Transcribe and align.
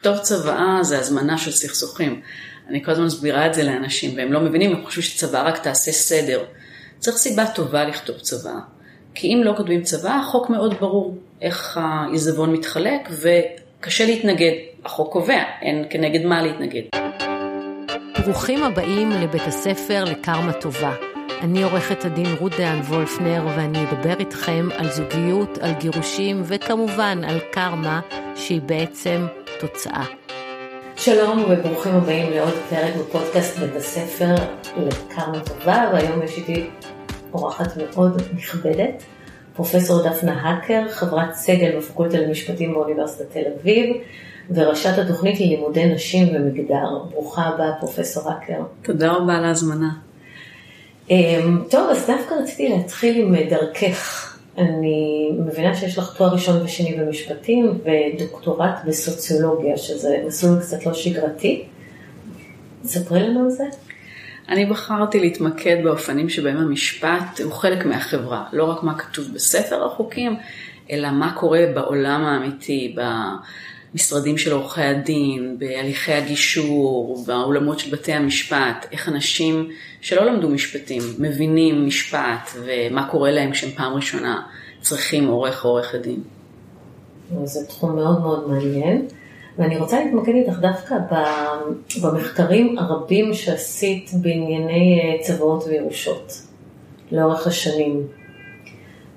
לכתוב 0.00 0.18
צוואה 0.18 0.78
זה 0.82 0.98
הזמנה 0.98 1.38
של 1.38 1.50
סכסוכים. 1.50 2.20
אני 2.68 2.84
כל 2.84 2.90
הזמן 2.90 3.04
מסבירה 3.04 3.46
את 3.46 3.54
זה 3.54 3.62
לאנשים, 3.62 4.16
והם 4.16 4.32
לא 4.32 4.40
מבינים, 4.40 4.72
הם 4.76 4.84
חושבים 4.84 5.04
שצוואה 5.04 5.42
רק 5.42 5.58
תעשה 5.58 5.92
סדר. 5.92 6.44
צריך 6.98 7.16
סיבה 7.16 7.46
טובה 7.46 7.84
לכתוב 7.84 8.18
צוואה. 8.18 8.60
כי 9.14 9.34
אם 9.34 9.40
לא 9.44 9.54
כותבים 9.56 9.82
צוואה, 9.82 10.20
החוק 10.20 10.50
מאוד 10.50 10.74
ברור 10.80 11.18
איך 11.42 11.78
העיזבון 11.82 12.52
מתחלק, 12.52 13.08
וקשה 13.10 14.06
להתנגד. 14.06 14.52
החוק 14.84 15.12
קובע, 15.12 15.42
אין 15.62 15.84
כנגד 15.90 16.24
מה 16.24 16.42
להתנגד. 16.42 16.82
ברוכים 18.24 18.62
הבאים 18.62 19.10
לבית 19.10 19.42
הספר 19.46 20.04
לקרמה 20.04 20.52
טובה. 20.52 20.94
אני 21.40 21.62
עורכת 21.62 22.04
הדין 22.04 22.34
רות 22.38 22.52
דהן 22.58 22.80
וולפנר, 22.80 23.46
ואני 23.56 23.78
אדבר 23.84 24.18
איתכם 24.18 24.68
על 24.76 24.90
זוגיות, 24.90 25.58
על 25.58 25.72
גירושים, 25.80 26.42
וכמובן 26.44 27.24
על 27.24 27.38
קרמה, 27.52 28.00
שהיא 28.36 28.60
בעצם 28.60 29.26
תוצאה. 29.60 30.04
שלום 30.96 31.44
וברוכים 31.50 31.94
הבאים 31.94 32.30
לעוד 32.32 32.54
פרק 32.70 32.94
בפודקאסט 32.96 33.58
בית 33.58 33.76
הספר 33.76 34.34
לקרמה 34.76 35.40
טובה, 35.40 35.90
והיום 35.92 36.22
יש 36.22 36.36
איתי 36.36 36.70
אורחת 37.34 37.76
מאוד 37.76 38.22
נכבדת, 38.36 39.02
פרופסור 39.54 40.08
דפנה 40.08 40.40
האקר, 40.40 40.88
חברת 40.90 41.34
סגל 41.34 41.76
בפקולטה 41.78 42.18
למשפטים 42.18 42.72
באוניברסיטת 42.72 43.32
תל 43.32 43.42
אביב, 43.60 43.96
וראשת 44.50 44.98
התוכנית 44.98 45.40
ללימודי 45.40 45.86
נשים 45.86 46.28
ומגדר. 46.34 46.98
ברוכה 47.10 47.42
הבאה, 47.42 47.72
פרופסור 47.80 48.30
האקר. 48.30 48.62
תודה 48.82 49.12
רבה 49.12 49.34
על 49.34 49.44
ההזמנה. 49.44 49.90
אמ, 51.10 51.62
טוב, 51.70 51.90
אז 51.90 52.06
דווקא 52.06 52.34
רציתי 52.34 52.68
להתחיל 52.68 53.22
עם 53.22 53.36
דרכך. 53.48 54.29
אני 54.60 55.30
מבינה 55.38 55.74
שיש 55.74 55.98
לך 55.98 56.16
תואר 56.16 56.32
ראשון 56.32 56.62
ושני 56.62 56.94
במשפטים 56.94 57.78
ודוקטורט 57.84 58.74
בסוציולוגיה, 58.86 59.76
שזה 59.76 60.22
מסלול 60.26 60.60
קצת 60.60 60.86
לא 60.86 60.94
שגרתי. 60.94 61.64
ספרי 62.84 63.22
לנו 63.22 63.44
על 63.44 63.50
זה. 63.50 63.64
אני 64.48 64.66
בחרתי 64.66 65.20
להתמקד 65.20 65.76
באופנים 65.84 66.28
שבהם 66.28 66.56
המשפט 66.56 67.40
הוא 67.44 67.52
חלק 67.52 67.86
מהחברה, 67.86 68.44
לא 68.52 68.64
רק 68.64 68.82
מה 68.82 68.98
כתוב 68.98 69.24
בספר 69.34 69.84
החוקים, 69.86 70.36
אלא 70.90 71.10
מה 71.10 71.32
קורה 71.36 71.64
בעולם 71.74 72.24
האמיתי, 72.24 72.96
במשרדים 73.92 74.38
של 74.38 74.52
עורכי 74.52 74.82
הדין, 74.82 75.56
בהליכי 75.58 76.12
הגישור, 76.12 77.24
באולמות 77.26 77.78
של 77.78 77.90
בתי 77.96 78.12
המשפט, 78.12 78.86
איך 78.92 79.08
אנשים 79.08 79.70
שלא 80.00 80.24
למדו 80.24 80.48
משפטים 80.48 81.02
מבינים 81.18 81.86
משפט 81.86 82.50
ומה 82.64 83.08
קורה 83.10 83.30
להם 83.30 83.50
כשהם 83.50 83.70
פעם 83.70 83.92
ראשונה 83.94 84.42
צריכים 84.80 85.26
עורך 85.26 85.64
או 85.64 85.70
עורכת 85.70 86.00
דין. 86.00 86.22
זה 87.44 87.66
תחום 87.66 87.96
מאוד 87.96 88.20
מאוד 88.20 88.48
מעניין. 88.48 89.06
ואני 89.58 89.78
רוצה 89.78 90.04
להתמקד 90.04 90.32
איתך 90.32 90.58
דווקא 90.58 90.94
במחקרים 92.02 92.78
הרבים 92.78 93.34
שעשית 93.34 94.10
בענייני 94.14 95.00
אה, 95.00 95.24
צוואות 95.24 95.64
וירושות 95.66 96.42
לאורך 97.12 97.46
השנים. 97.46 98.06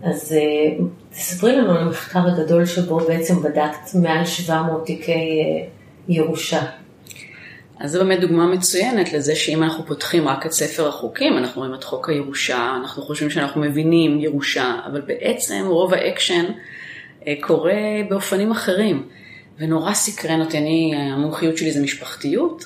אז 0.04 0.34
אה, 0.34 0.86
תספרי 1.16 1.56
לנו 1.56 1.72
על 1.72 1.78
המחקר 1.78 2.19
הגדול 2.28 2.66
שבו 2.66 2.97
בעצם 2.97 3.42
בדקת 3.42 3.95
מעל 4.02 4.25
700 4.25 4.86
תיקי 4.86 5.11
אה, 5.11 5.67
ירושה. 6.08 6.61
אז 7.80 7.92
זו 7.92 8.00
באמת 8.00 8.20
דוגמה 8.20 8.45
מצוינת 8.47 9.14
לזה 9.14 9.36
שאם 9.36 9.64
אנחנו 9.64 9.86
פותחים 9.86 10.28
רק 10.28 10.45
את 10.45 10.52
ספר 10.52 10.88
החוקים, 10.88 11.38
אנחנו 11.38 11.61
רואים 11.61 11.75
את 11.75 11.83
חוק 11.83 12.09
הירושה, 12.09 12.78
אנחנו 12.81 13.03
חושבים 13.03 13.30
שאנחנו 13.30 13.61
מבינים 13.61 14.20
ירושה, 14.20 14.75
אבל 14.86 15.02
בעצם 15.02 15.64
רוב 15.67 15.94
האקשן 15.94 16.45
קורה 17.42 17.73
באופנים 18.09 18.52
אחרים. 18.52 19.08
ונורא 19.59 19.94
סקרן 19.94 20.42
אותי, 20.42 20.58
אני, 20.58 20.94
המומחיות 20.95 21.58
שלי 21.58 21.72
זה 21.72 21.81
משפחתיות. 21.81 22.66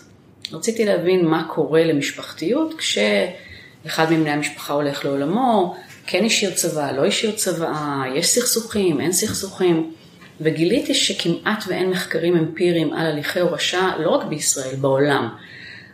רציתי 0.51 0.85
להבין 0.85 1.25
מה 1.25 1.47
קורה 1.49 1.83
למשפחתיות 1.83 2.73
כשאחד 2.73 4.11
מבני 4.11 4.29
המשפחה 4.29 4.73
הולך 4.73 5.05
לעולמו, 5.05 5.75
כן 6.07 6.25
השאיר 6.25 6.51
צוואה, 6.51 6.91
לא 6.91 7.05
השאיר 7.05 7.31
צוואה, 7.31 8.03
יש 8.15 8.27
סכסוכים, 8.27 9.01
אין 9.01 9.11
סכסוכים. 9.11 9.93
וגיליתי 10.41 10.93
שכמעט 10.93 11.63
ואין 11.67 11.89
מחקרים 11.89 12.37
אמפיריים 12.37 12.93
על 12.93 13.05
הליכי 13.05 13.39
הורשה, 13.39 13.91
לא 13.99 14.09
רק 14.09 14.25
בישראל, 14.25 14.75
בעולם. 14.75 15.29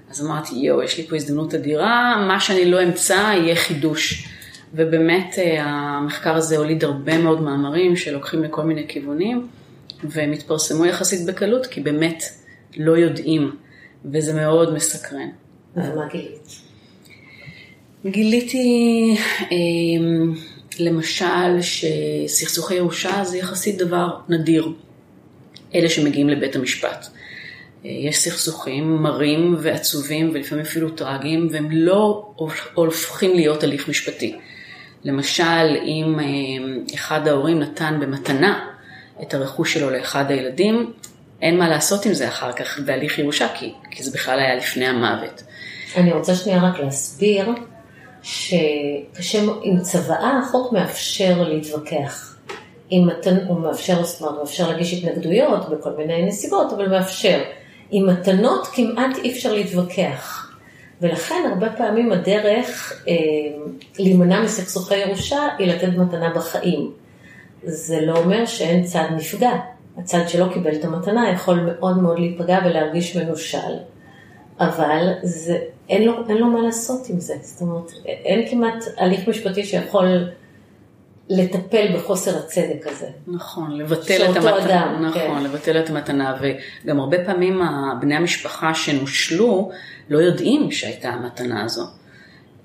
אז 0.10 0.26
אמרתי, 0.26 0.56
יואו, 0.56 0.84
יש 0.84 0.98
לי 0.98 1.08
פה 1.08 1.16
הזדמנות 1.16 1.54
אדירה, 1.54 2.26
מה 2.28 2.40
שאני 2.40 2.66
לא 2.66 2.84
אמצא 2.84 3.14
יהיה 3.14 3.56
חידוש. 3.56 4.28
ובאמת 4.74 5.36
אה, 5.38 5.64
המחקר 5.64 6.36
הזה 6.36 6.58
הוליד 6.58 6.84
הרבה 6.84 7.18
מאוד 7.18 7.42
מאמרים 7.42 7.96
שלוקחים 7.96 8.44
לכל 8.44 8.64
מיני 8.64 8.86
כיוונים. 8.88 9.48
והם 10.04 10.32
התפרסמו 10.32 10.86
יחסית 10.86 11.26
בקלות, 11.26 11.66
כי 11.66 11.82
באמת 11.82 12.24
לא 12.78 12.98
יודעים, 12.98 13.56
וזה 14.06 14.34
מאוד 14.34 14.74
מסקרן. 14.74 15.30
אז 15.76 15.90
מה 15.96 16.08
גילית? 16.12 16.73
גיליתי 18.06 19.16
אה, 19.42 19.58
למשל 20.80 21.62
שסכסוכי 21.62 22.76
ירושה 22.76 23.24
זה 23.24 23.38
יחסית 23.38 23.78
דבר 23.78 24.08
נדיר, 24.30 24.70
אלה 25.76 25.90
שמגיעים 25.90 26.30
לבית 26.30 26.56
המשפט. 26.56 27.08
אה, 27.86 27.90
יש 27.90 28.18
סכסוכים 28.18 28.96
מרים 28.96 29.56
ועצובים 29.60 30.32
ולפעמים 30.34 30.66
אפילו 30.66 30.90
טרגיים, 30.90 31.48
והם 31.52 31.72
לא 31.72 32.32
הופכים 32.74 33.36
להיות 33.36 33.64
הליך 33.64 33.90
משפטי. 33.90 34.36
למשל, 35.04 35.78
אם 35.86 36.20
אה, 36.20 36.26
אחד 36.96 37.28
ההורים 37.28 37.60
נתן 37.60 37.98
במתנה 38.02 38.70
את 39.22 39.34
הרכוש 39.34 39.74
שלו 39.74 39.90
לאחד 39.90 40.32
הילדים, 40.32 40.92
אין 41.42 41.58
מה 41.58 41.70
לעשות 41.70 42.06
עם 42.06 42.14
זה 42.14 42.28
אחר 42.28 42.52
כך 42.52 42.80
בהליך 42.80 43.20
ירושה, 43.20 43.48
כי, 43.60 43.74
כי 43.92 44.04
זה 44.04 44.12
בכלל 44.12 44.40
היה 44.40 44.56
לפני 44.56 44.86
המוות. 44.86 45.44
אני 45.98 46.14
רוצה 46.14 46.36
שנייה 46.36 46.64
רק 46.64 46.80
להסביר 46.80 47.50
שקשה, 48.24 49.40
עם 49.62 49.80
צוואה 49.80 50.40
החוק 50.40 50.74
מאפשר 50.74 51.44
להתווכח. 51.48 52.36
עם 52.90 53.08
מתן, 53.08 53.38
הוא 53.48 53.60
מאפשר, 53.60 54.04
זאת 54.04 54.22
אומרת, 54.22 54.34
הוא 54.34 54.44
מאפשר 54.44 54.68
להגיש 54.68 54.94
התנגדויות 54.94 55.70
בכל 55.70 55.92
מיני 55.98 56.26
נסיבות, 56.26 56.74
אבל 56.74 56.90
מאפשר. 56.90 57.44
עם 57.92 58.10
מתנות 58.10 58.68
כמעט 58.68 59.18
אי 59.24 59.32
אפשר 59.32 59.54
להתווכח. 59.54 60.52
ולכן 61.02 61.44
הרבה 61.54 61.70
פעמים 61.70 62.12
הדרך 62.12 63.04
אה, 63.08 63.14
להימנע 64.00 64.42
מסכסוכי 64.42 64.96
ירושה 64.96 65.48
היא 65.58 65.68
לתת 65.68 65.98
מתנה 65.98 66.34
בחיים. 66.36 66.92
זה 67.64 68.02
לא 68.02 68.18
אומר 68.18 68.46
שאין 68.46 68.84
צד 68.84 69.06
נפגע. 69.16 69.52
הצד 69.98 70.20
שלא 70.28 70.54
קיבל 70.54 70.76
את 70.76 70.86
המתנה 70.86 71.30
יכול 71.30 71.60
מאוד 71.60 71.98
מאוד 71.98 72.20
להיפגע 72.20 72.60
ולהרגיש 72.66 73.18
מנושל, 73.18 73.78
אבל 74.68 75.08
זה, 75.24 75.58
אין, 75.90 76.04
לו, 76.04 76.14
אין 76.30 76.38
לו 76.38 76.48
מה 76.48 76.62
לעשות 76.62 77.10
עם 77.10 77.20
זה. 77.20 77.34
זאת 77.42 77.62
אומרת, 77.62 77.92
אין 78.06 78.50
כמעט 78.50 78.84
הליך 78.98 79.28
משפטי 79.28 79.64
שיכול 79.64 80.30
לטפל 81.30 81.98
בחוסר 81.98 82.38
הצדק 82.38 82.88
הזה. 82.88 83.08
נכון, 83.28 83.78
לבטל 83.78 84.32
את 84.32 84.36
המתנה. 84.36 84.66
אדם, 84.66 85.06
נכון, 85.06 85.22
כן. 85.22 85.44
לבטל 85.44 85.80
את 85.80 85.90
המתנה, 85.90 86.38
וגם 86.42 87.00
הרבה 87.00 87.26
פעמים 87.26 87.62
בני 88.02 88.16
המשפחה 88.16 88.74
שנושלו 88.74 89.72
לא 90.10 90.18
יודעים 90.18 90.72
שהייתה 90.72 91.10
המתנה 91.10 91.64
הזו. 91.64 91.84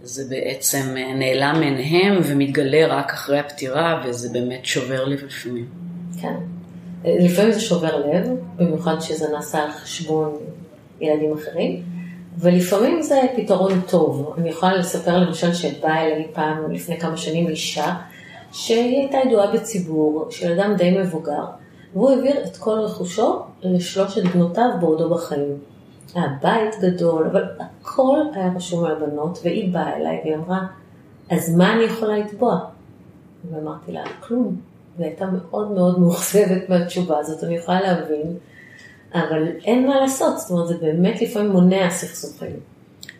זה 0.02 0.24
בעצם 0.28 0.94
אה, 0.96 1.14
נעלם 1.14 1.60
מעיניהם 1.60 2.20
ומתגלה 2.24 2.86
רק 2.86 3.12
אחרי 3.12 3.38
הפטירה, 3.38 4.02
וזה 4.06 4.28
באמת 4.32 4.66
שובר 4.66 5.04
לב 5.04 5.24
לפעמים. 5.24 5.66
כן. 6.20 6.34
אה, 7.04 7.16
לפעמים 7.20 7.52
זה 7.52 7.60
שובר 7.60 8.06
לב, 8.06 8.28
במיוחד 8.56 9.00
שזה 9.00 9.26
נעשה 9.32 9.58
על 9.58 9.70
חשבון 9.70 10.36
ילדים 11.00 11.32
אחרים, 11.32 11.82
ולפעמים 12.38 13.02
זה 13.02 13.20
פתרון 13.36 13.80
טוב. 13.88 14.34
אני 14.38 14.48
יכולה 14.48 14.76
לספר 14.76 15.18
למשל 15.18 15.54
שבאה 15.54 16.02
אליי 16.02 16.26
פעם, 16.32 16.72
לפני 16.72 17.00
כמה 17.00 17.16
שנים, 17.16 17.48
אישה, 17.48 17.94
שהיא 18.52 18.98
הייתה 18.98 19.18
ידועה 19.26 19.52
בציבור, 19.52 20.26
של 20.30 20.60
אדם 20.60 20.74
די 20.76 20.98
מבוגר, 20.98 21.44
והוא 21.92 22.10
העביר 22.10 22.44
את 22.44 22.56
כל 22.56 22.78
רכושו 22.78 23.42
לשלושת 23.62 24.22
בנותיו 24.34 24.70
בעודו 24.80 25.10
בחיים. 25.10 25.58
היה 26.14 26.26
בית 26.42 26.74
גדול, 26.80 27.26
אבל 27.32 27.44
הכל 27.60 28.18
היה 28.34 28.52
רשום 28.56 28.84
על 28.84 28.92
הבנות, 28.92 29.38
והיא 29.44 29.74
באה 29.74 29.96
אליי 29.96 30.20
והיא 30.24 30.34
אמרה, 30.34 30.66
אז 31.30 31.56
מה 31.56 31.72
אני 31.72 31.82
יכולה 31.82 32.18
לתבוע? 32.18 32.58
ואמרתי 33.50 33.92
לה, 33.92 34.04
כלום. 34.20 34.56
והיא 34.98 35.08
הייתה 35.08 35.26
מאוד 35.26 35.70
מאוד 35.70 36.00
מאוכזבת 36.00 36.68
מהתשובה 36.68 37.18
הזאת, 37.18 37.44
אני 37.44 37.56
יכולה 37.56 37.80
להבין, 37.80 38.36
אבל 39.14 39.48
אין 39.64 39.86
מה 39.86 40.00
לעשות, 40.00 40.38
זאת 40.38 40.50
אומרת, 40.50 40.66
זה 40.68 40.74
באמת 40.74 41.22
לפעמים 41.22 41.50
מונע 41.50 41.90
סכסוכים. 41.90 42.56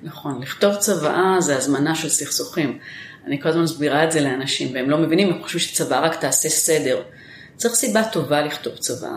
נכון, 0.03 0.43
לכתוב 0.43 0.77
צוואה 0.77 1.37
זה 1.41 1.57
הזמנה 1.57 1.95
של 1.95 2.09
סכסוכים. 2.09 2.79
אני 3.27 3.41
כל 3.41 3.49
הזמן 3.49 3.63
מסבירה 3.63 4.05
את 4.05 4.13
זה 4.13 4.21
לאנשים, 4.21 4.75
והם 4.75 4.91
לא 4.91 4.99
מבינים, 4.99 5.33
הם 5.33 5.43
חושבים 5.43 5.61
שצוואה 5.61 6.01
רק 6.01 6.21
תעשה 6.21 6.49
סדר. 6.49 7.03
צריך 7.57 7.75
סיבה 7.75 8.05
טובה 8.05 8.43
לכתוב 8.43 8.77
צוואה. 8.77 9.17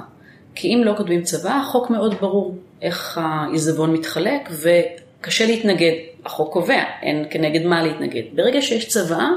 כי 0.56 0.68
אם 0.68 0.82
לא 0.84 0.94
כותבים 0.98 1.24
צבא, 1.24 1.52
החוק 1.52 1.90
מאוד 1.90 2.16
ברור 2.22 2.58
איך 2.82 3.20
העיזבון 3.22 3.94
מתחלק 3.94 4.50
וקשה 4.52 5.46
להתנגד. 5.46 5.94
החוק 6.26 6.54
קובע, 6.54 6.84
אין 7.02 7.26
כנגד 7.30 7.66
מה 7.66 7.84
להתנגד. 7.84 8.24
ברגע 8.34 8.62
שיש 8.62 8.88
צבא, 8.88 9.28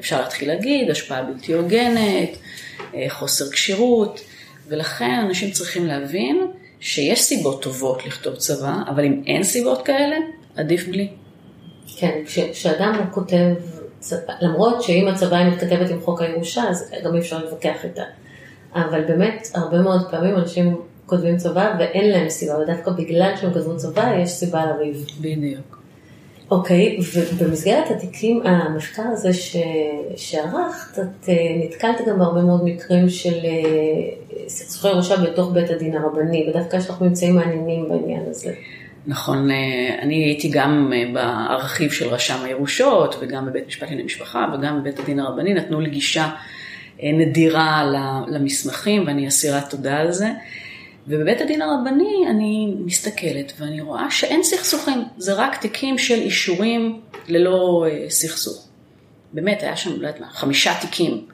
אפשר 0.00 0.20
להתחיל 0.20 0.48
להגיד 0.48 0.90
השפעה 0.90 1.22
בלתי 1.22 1.52
הוגנת, 1.52 2.30
אה, 2.94 3.06
חוסר 3.08 3.50
כשירות, 3.50 4.20
ולכן 4.68 5.20
אנשים 5.26 5.50
צריכים 5.50 5.86
להבין 5.86 6.49
שיש 6.80 7.22
סיבות 7.22 7.62
טובות 7.62 8.06
לכתוב 8.06 8.34
צבא, 8.34 8.74
אבל 8.88 9.04
אם 9.04 9.22
אין 9.26 9.42
סיבות 9.42 9.82
כאלה, 9.82 10.16
עדיף 10.56 10.88
בלי. 10.88 11.08
כן, 11.96 12.20
כשאדם 12.52 13.04
כותב, 13.10 13.54
צבא, 13.98 14.32
למרות 14.40 14.82
שאם 14.82 15.08
הצבא 15.08 15.36
היא 15.36 15.46
מתכתבת 15.46 15.90
עם 15.90 16.00
חוק 16.00 16.22
הירושה, 16.22 16.62
אז 16.68 16.90
גם 17.04 17.14
אי 17.14 17.20
אפשר 17.20 17.38
להתווכח 17.38 17.84
איתה. 17.84 18.02
אבל 18.74 19.04
באמת, 19.04 19.48
הרבה 19.54 19.80
מאוד 19.80 20.10
פעמים 20.10 20.36
אנשים 20.36 20.80
כותבים 21.06 21.36
צבא 21.36 21.74
ואין 21.78 22.10
להם 22.10 22.28
סיבה, 22.28 22.58
ודווקא 22.58 22.90
בגלל 22.90 23.32
שהם 23.40 23.52
כתבו 23.54 23.76
צבא, 23.76 24.14
יש 24.22 24.30
סיבה 24.30 24.66
לריב. 24.66 25.06
בדיוק. 25.20 25.79
אוקיי, 26.50 26.98
ובמסגרת 27.14 27.90
התיקים, 27.90 28.42
המחקר 28.44 29.02
הזה 29.12 29.32
ש... 29.32 29.56
שערכת, 30.16 30.98
את 30.98 31.28
אה, 31.28 31.34
נתקלת 31.64 31.96
גם 32.08 32.18
בהרבה 32.18 32.42
מאוד 32.42 32.64
מקרים 32.64 33.08
של 33.08 33.34
אה, 33.44 34.48
סכסוכי 34.48 34.88
ירושה 34.88 35.16
בתוך 35.16 35.52
בית 35.52 35.70
הדין 35.70 35.96
הרבני, 35.96 36.46
ודווקא 36.48 36.76
יש 36.76 36.90
לך 36.90 37.00
ממצאים 37.00 37.34
מעניינים 37.34 37.88
בעניין 37.88 38.22
הזה. 38.30 38.52
נכון, 39.06 39.50
אה, 39.50 39.56
אני 40.02 40.24
הייתי 40.24 40.48
גם 40.48 40.92
בארכיב 41.12 41.90
של 41.90 42.08
רשם 42.08 42.44
הירושות, 42.44 43.16
וגם 43.20 43.46
בבית 43.46 43.66
משפט 43.66 43.82
לענייני 43.82 44.02
משפחה, 44.02 44.46
וגם 44.54 44.80
בבית 44.80 44.98
הדין 44.98 45.20
הרבני, 45.20 45.54
נתנו 45.54 45.80
לי 45.80 45.90
גישה 45.90 46.30
נדירה 47.02 47.84
למסמכים, 48.28 49.06
ואני 49.06 49.28
אסירת 49.28 49.70
תודה 49.70 49.96
על 49.96 50.12
זה. 50.12 50.30
ובבית 51.08 51.40
הדין 51.40 51.62
הרבני 51.62 52.24
אני 52.30 52.74
מסתכלת 52.84 53.52
ואני 53.58 53.80
רואה 53.80 54.10
שאין 54.10 54.42
סכסוכים, 54.42 55.04
זה 55.18 55.34
רק 55.34 55.56
תיקים 55.56 55.98
של 55.98 56.14
אישורים 56.14 57.00
ללא 57.28 57.86
אה, 57.88 58.10
סכסוך. 58.10 58.68
באמת, 59.32 59.62
היה 59.62 59.76
שם, 59.76 59.90
לא 59.90 60.06
יודעת 60.06 60.20
מה, 60.20 60.30
חמישה 60.30 60.72
תיקים. 60.80 61.26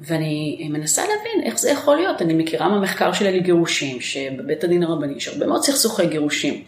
ואני 0.00 0.68
מנסה 0.70 1.02
להבין 1.02 1.42
איך 1.44 1.58
זה 1.58 1.70
יכול 1.70 1.96
להיות. 1.96 2.22
אני 2.22 2.34
מכירה 2.34 2.68
מהמחקר 2.68 3.12
שלי 3.12 3.28
על 3.28 3.40
גירושים, 3.40 4.00
שבבית 4.00 4.64
הדין 4.64 4.82
הרבני 4.82 5.14
יש 5.16 5.28
הרבה 5.28 5.46
מאוד 5.46 5.62
סכסוכי 5.62 6.06
גירושים. 6.06 6.62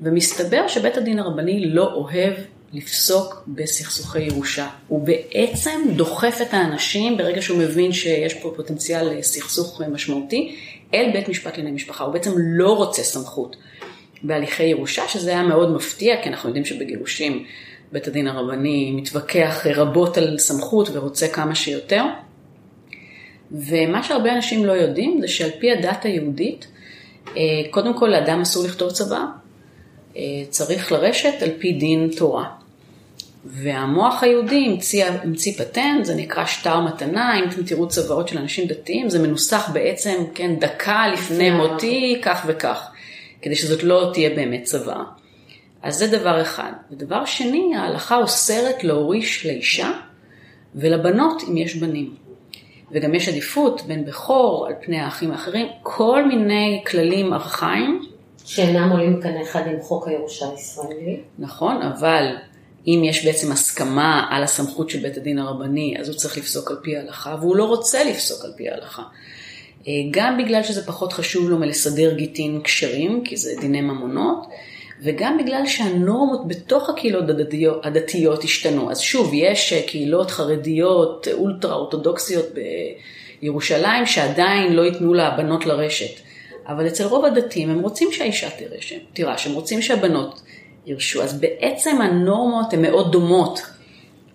ומסתבר 0.00 0.68
שבית 0.68 0.96
הדין 0.96 1.18
הרבני 1.18 1.70
לא 1.70 1.92
אוהב 1.92 2.34
לפסוק 2.76 3.42
בסכסוכי 3.48 4.20
ירושה. 4.20 4.68
הוא 4.88 5.06
בעצם 5.06 5.80
דוחף 5.96 6.38
את 6.42 6.54
האנשים 6.54 7.16
ברגע 7.16 7.42
שהוא 7.42 7.58
מבין 7.58 7.92
שיש 7.92 8.34
פה 8.34 8.52
פוטנציאל 8.56 9.18
לסכסוך 9.18 9.82
משמעותי, 9.92 10.56
אל 10.94 11.10
בית 11.12 11.28
משפט 11.28 11.56
לענייני 11.56 11.76
משפחה. 11.76 12.04
הוא 12.04 12.12
בעצם 12.12 12.30
לא 12.36 12.76
רוצה 12.76 13.02
סמכות 13.02 13.56
בהליכי 14.22 14.64
ירושה, 14.64 15.08
שזה 15.08 15.30
היה 15.30 15.42
מאוד 15.42 15.70
מפתיע, 15.70 16.22
כי 16.22 16.28
אנחנו 16.28 16.48
יודעים 16.48 16.64
שבגירושים 16.64 17.44
בית 17.92 18.08
הדין 18.08 18.28
הרבני 18.28 18.90
מתווכח 18.90 19.66
רבות 19.74 20.18
על 20.18 20.38
סמכות 20.38 20.88
ורוצה 20.92 21.28
כמה 21.28 21.54
שיותר. 21.54 22.02
ומה 23.52 24.02
שהרבה 24.02 24.32
אנשים 24.32 24.64
לא 24.64 24.72
יודעים 24.72 25.20
זה 25.20 25.28
שעל 25.28 25.50
פי 25.60 25.72
הדת 25.72 26.04
היהודית, 26.04 26.66
אה, 27.36 27.42
קודם 27.70 27.98
כל 27.98 28.06
לאדם 28.06 28.40
אסור 28.40 28.64
לכתוב 28.64 28.90
צבא, 28.90 29.24
אה, 30.16 30.22
צריך 30.50 30.92
לרשת 30.92 31.42
על 31.42 31.50
פי 31.58 31.72
דין 31.72 32.10
תורה. 32.16 32.55
והמוח 33.48 34.22
היהודי 34.22 34.66
המציא, 34.66 35.06
המציא 35.06 35.52
פטנט, 35.52 36.04
זה 36.04 36.14
נקרא 36.14 36.44
שטר 36.44 36.80
מתנה, 36.80 37.38
אם 37.38 37.48
אתם 37.48 37.62
תראו 37.62 37.88
צוואות 37.88 38.28
של 38.28 38.38
אנשים 38.38 38.68
דתיים, 38.68 39.08
זה 39.08 39.18
מנוסח 39.18 39.70
בעצם, 39.72 40.24
כן, 40.34 40.56
דקה 40.58 41.08
לפני 41.12 41.50
מותי, 41.50 42.20
כך 42.22 42.44
וכך, 42.46 42.90
כדי 43.42 43.54
שזאת 43.54 43.82
לא 43.82 44.10
תהיה 44.12 44.30
באמת 44.30 44.64
צוואה. 44.64 45.02
אז 45.82 45.96
זה 45.96 46.18
דבר 46.18 46.42
אחד. 46.42 46.72
ודבר 46.90 47.24
שני, 47.24 47.76
ההלכה 47.76 48.16
אוסרת 48.16 48.84
להוריש 48.84 49.46
לאישה 49.46 49.90
ולבנות 50.74 51.42
אם 51.48 51.56
יש 51.56 51.76
בנים. 51.76 52.14
וגם 52.92 53.14
יש 53.14 53.28
עדיפות 53.28 53.82
בין 53.86 54.04
בכור 54.04 54.66
על 54.66 54.74
פני 54.84 55.00
האחים 55.00 55.30
האחרים, 55.30 55.66
כל 55.82 56.28
מיני 56.28 56.82
כללים 56.86 57.32
ארכאיים. 57.32 58.02
שאינם 58.44 58.90
עולים 58.90 59.18
בקנה 59.18 59.42
אחד 59.42 59.66
עם 59.66 59.80
חוק 59.80 60.08
הירושה 60.08 60.46
הישראלי. 60.50 61.20
נכון, 61.38 61.82
אבל 61.82 62.36
אם 62.86 63.02
יש 63.04 63.24
בעצם 63.24 63.52
הסכמה 63.52 64.26
על 64.30 64.42
הסמכות 64.42 64.90
של 64.90 64.98
בית 64.98 65.16
הדין 65.16 65.38
הרבני, 65.38 65.94
אז 66.00 66.08
הוא 66.08 66.16
צריך 66.16 66.38
לפסוק 66.38 66.70
על 66.70 66.76
פי 66.82 66.96
ההלכה, 66.96 67.36
והוא 67.40 67.56
לא 67.56 67.64
רוצה 67.64 68.04
לפסוק 68.04 68.44
על 68.44 68.52
פי 68.56 68.68
ההלכה. 68.68 69.02
אה, 69.88 69.92
גם 70.10 70.38
בגלל 70.38 70.62
שזה 70.62 70.86
פחות 70.86 71.12
חשוב 71.12 71.50
לו 71.50 71.58
מלסדר 71.58 72.14
גיטין 72.14 72.60
כשרים, 72.64 73.24
כי 73.24 73.36
זה 73.36 73.50
דיני 73.60 73.80
ממונות, 73.80 74.46
וגם 75.02 75.38
בגלל 75.38 75.66
שהנורמות 75.66 76.48
בתוך 76.48 76.88
הקהילות 76.88 77.24
הדתיות, 77.82 78.44
השתנו. 78.44 78.90
אז 78.90 79.00
שוב, 79.00 79.30
יש 79.34 79.72
אה, 79.72 79.82
קהילות 79.86 80.30
חרדיות 80.30 81.28
אולטרה 81.32 81.74
אורתודוקסיות 81.74 82.46
בירושלים 83.42 84.06
שעדיין 84.06 84.72
לא 84.72 84.82
ייתנו 84.82 85.14
לבנות 85.14 85.66
לרשת. 85.66 86.20
אבל 86.68 86.86
אצל 86.86 87.04
רוב 87.04 87.24
הדתיים 87.24 87.70
הם 87.70 87.80
רוצים 87.80 88.12
שהאישה 88.12 88.48
תירש, 89.12 89.46
הם 89.46 89.52
רוצים 89.52 89.82
שהבנות 89.82 90.42
ירשו. 90.86 91.22
אז 91.22 91.40
בעצם 91.40 92.00
הנורמות 92.00 92.72
הן 92.72 92.82
מאוד 92.82 93.12
דומות. 93.12 93.62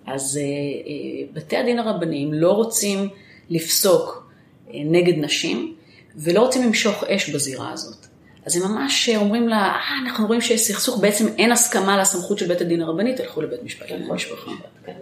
אז 0.07 0.38
אה, 0.38 0.44
אה, 0.44 1.27
בתי 1.33 1.57
הדין 1.57 1.80
הרבניים 1.80 2.33
לא 2.33 2.51
רוצים 2.51 3.09
לפסוק 3.50 4.31
אה, 4.74 4.80
נגד 4.86 5.18
נשים 5.18 5.75
ולא 6.15 6.42
רוצים 6.42 6.63
למשוך 6.63 7.03
אש 7.03 7.30
בזירה 7.30 7.71
הזאת. 7.71 8.06
אז 8.45 8.56
הם 8.56 8.71
ממש 8.71 9.09
אומרים 9.09 9.48
לה, 9.48 9.57
אה, 9.57 10.00
אנחנו 10.06 10.27
רואים 10.27 10.42
שיש 10.42 10.62
סכסוך, 10.62 11.00
בעצם 11.00 11.27
אין 11.38 11.51
הסכמה 11.51 11.98
לסמכות 11.98 12.38
של 12.38 12.48
בית 12.48 12.62
הדין 12.62 12.81
הרבני, 12.81 13.15
תלכו 13.15 13.42
לבית 13.42 13.63
משפט 13.63 13.92
לענייני 13.92 14.13
משפחה. 14.13 14.51
כן, 14.86 14.94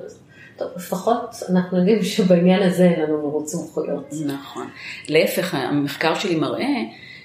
טוב, 0.58 0.68
לפחות 0.76 1.36
אנחנו 1.50 1.78
יודעים 1.78 2.04
שבעניין 2.04 2.62
הזה 2.62 2.84
אין 2.84 3.00
לנו 3.02 3.18
מרוץ 3.18 3.52
סמכויות. 3.52 4.14
נכון. 4.26 4.68
להפך, 5.08 5.54
המחקר 5.54 6.20
שלי 6.20 6.36
מראה 6.36 6.76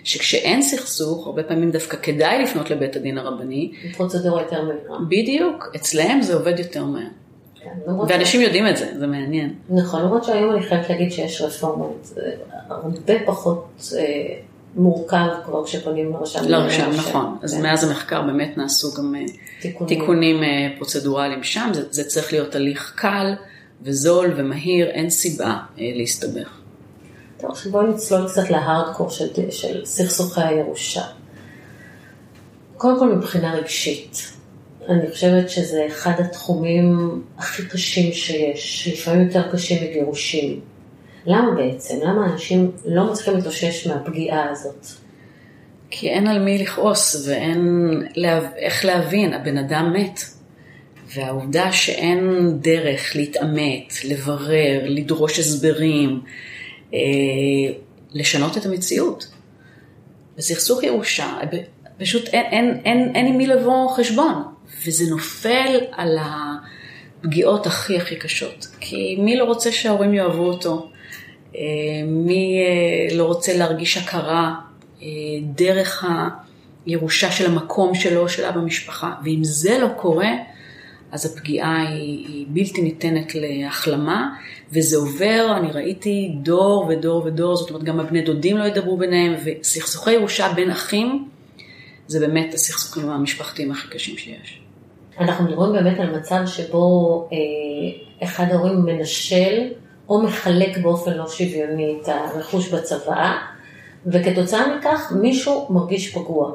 שכשאין 0.05 0.63
סכסוך, 0.63 1.27
הרבה 1.27 1.43
פעמים 1.43 1.71
דווקא 1.71 1.97
כדאי 2.03 2.43
לפנות 2.43 2.71
לבית 2.71 2.97
הדין 2.97 3.19
הרבני. 3.19 3.73
פרוצדורה 3.97 4.43
יותר 4.43 4.63
מהירה. 4.63 4.99
בדיוק, 5.09 5.71
אצלהם 5.77 6.23
זה 6.23 6.35
עובד 6.35 6.59
יותר 6.59 6.85
מהר. 6.85 7.07
כן, 7.65 7.91
ואנשים 8.09 8.41
יודעים 8.41 8.69
את 8.69 8.77
זה, 8.77 8.93
זה 8.99 9.07
מעניין. 9.07 9.55
נכון, 9.71 10.03
למרות 10.03 10.25
שהיום 10.25 10.53
אני 10.53 10.63
חייבת 10.63 10.91
להגיד 10.91 11.13
שיש 11.13 11.43
רפורמות, 11.43 12.13
הרבה 12.69 13.15
פחות 13.27 13.93
אה, 13.99 14.37
מורכב 14.77 15.27
כבר 15.45 15.65
כשפונים 15.65 16.13
לרשם. 16.13 16.45
לרשם, 16.45 16.91
נכון. 16.97 17.37
אז 17.43 17.55
כן. 17.55 17.63
מאז 17.63 17.85
המחקר 17.85 18.23
באמת 18.23 18.57
נעשו 18.57 18.89
גם 18.99 19.15
אה, 19.15 19.87
תיקונים, 19.87 20.43
אה, 20.43 20.69
פרוצדורליים 20.77 21.43
שם, 21.43 21.71
זה 21.91 22.05
צריך 22.05 22.33
להיות 22.33 22.55
הליך 22.55 22.93
קל 22.97 23.35
וזול 23.83 24.33
ומהיר, 24.37 24.87
אין 24.87 25.11
סיבה 25.11 25.57
להסתבך. 25.77 26.64
טוב, 27.41 27.51
עכשיו 27.51 27.73
בואי 27.73 27.87
נצלול 27.87 28.29
קצת 28.29 28.51
להארדקור 28.51 29.11
של, 29.11 29.51
של 29.51 29.85
סכסוכי 29.85 30.41
הירושה. 30.41 31.03
קודם 32.77 32.99
כל 32.99 33.17
מבחינה 33.17 33.55
רגשית, 33.55 34.33
אני 34.89 35.11
חושבת 35.11 35.51
שזה 35.51 35.87
אחד 35.87 36.13
התחומים 36.19 37.23
הכי 37.39 37.67
קשים 37.69 38.13
שיש, 38.13 38.89
לפעמים 38.93 39.27
יותר 39.27 39.53
קשים 39.53 39.89
מגירושים. 39.89 40.61
למה 41.27 41.51
בעצם? 41.51 41.95
למה 42.03 42.33
אנשים 42.33 42.71
לא 42.85 43.11
מצליחים 43.11 43.35
להתאושש 43.35 43.87
מהפגיעה 43.87 44.51
הזאת? 44.51 44.87
כי 45.91 46.11
אין 46.11 46.27
על 46.27 46.45
מי 46.45 46.59
לכעוס 46.59 47.27
ואין 47.29 47.89
לה... 48.17 48.41
איך 48.57 48.85
להבין, 48.85 49.35
הבן 49.35 49.59
אדם 49.59 49.93
מת. 49.93 50.21
והעובדה 51.15 51.73
שאין 51.73 52.51
דרך 52.61 53.17
להתעמת, 53.17 53.95
לברר, 54.05 54.81
לדרוש 54.85 55.39
הסברים, 55.39 56.21
לשנות 58.13 58.57
את 58.57 58.67
המציאות. 58.67 59.27
בסכסוך 60.37 60.83
ירושה, 60.83 61.39
פשוט 61.99 62.29
אין, 62.29 62.45
אין, 62.53 62.81
אין, 62.85 63.13
אין 63.15 63.27
עם 63.27 63.37
מי 63.37 63.47
לבוא 63.47 63.89
חשבון, 63.97 64.43
וזה 64.87 65.11
נופל 65.11 65.81
על 65.93 66.19
הפגיעות 66.21 67.67
הכי 67.67 67.97
הכי 67.97 68.17
קשות. 68.17 68.67
כי 68.81 69.17
מי 69.19 69.37
לא 69.37 69.45
רוצה 69.45 69.73
שההורים 69.73 70.15
יאהבו 70.15 70.43
אותו? 70.43 70.89
אה, 71.57 71.61
מי 72.07 72.59
אה, 72.59 73.17
לא 73.17 73.25
רוצה 73.25 73.57
להרגיש 73.57 73.97
הכרה 73.97 74.55
דרך 75.43 76.05
הירושה 76.87 77.31
של 77.31 77.47
המקום 77.47 77.95
שלו, 77.95 78.29
שלה 78.29 78.53
במשפחה? 78.53 79.13
ואם 79.25 79.45
זה 79.45 79.79
לא 79.79 79.89
קורה, 79.97 80.31
אז 81.13 81.27
הפגיעה 81.27 81.89
היא, 81.89 82.29
היא 82.29 82.47
בלתי 82.49 82.83
ניתנת 82.83 83.35
להחלמה, 83.35 84.37
וזה 84.75 84.97
עובר, 84.97 85.55
אני 85.57 85.73
ראיתי 85.73 86.35
דור 86.43 86.87
ודור 86.89 87.25
ודור, 87.27 87.57
זאת 87.57 87.71
אומרת 87.71 87.85
גם 87.85 88.01
הבני 88.01 88.23
דודים 88.23 88.57
לא 88.57 88.65
ידברו 88.65 88.97
ביניהם, 88.97 89.35
וסכסוכי 89.45 90.13
ירושה 90.13 90.53
בין 90.55 90.71
אחים, 90.71 91.29
זה 92.07 92.21
באמת 92.21 92.55
הסכסוכים 92.55 93.11
המשפחתיים 93.11 93.71
הכי 93.71 93.89
קשים 93.89 94.17
שיש. 94.17 94.61
אנחנו 95.19 95.45
מדברים 95.45 95.73
באמת 95.73 96.01
על 96.01 96.17
מצב 96.17 96.41
שבו 96.47 97.29
אה, 97.33 97.37
אחד 98.25 98.45
ההורים 98.51 98.83
מנשל 98.85 99.73
או 100.09 100.23
מחלק 100.23 100.79
באופן 100.79 101.13
לא 101.13 101.29
שוויוני 101.29 101.99
את 102.03 102.09
הרכוש 102.09 102.69
בצוואה, 102.69 103.33
וכתוצאה 104.07 104.77
מכך 104.77 105.13
מישהו 105.21 105.67
מרגיש 105.71 106.15
פגוע. 106.15 106.53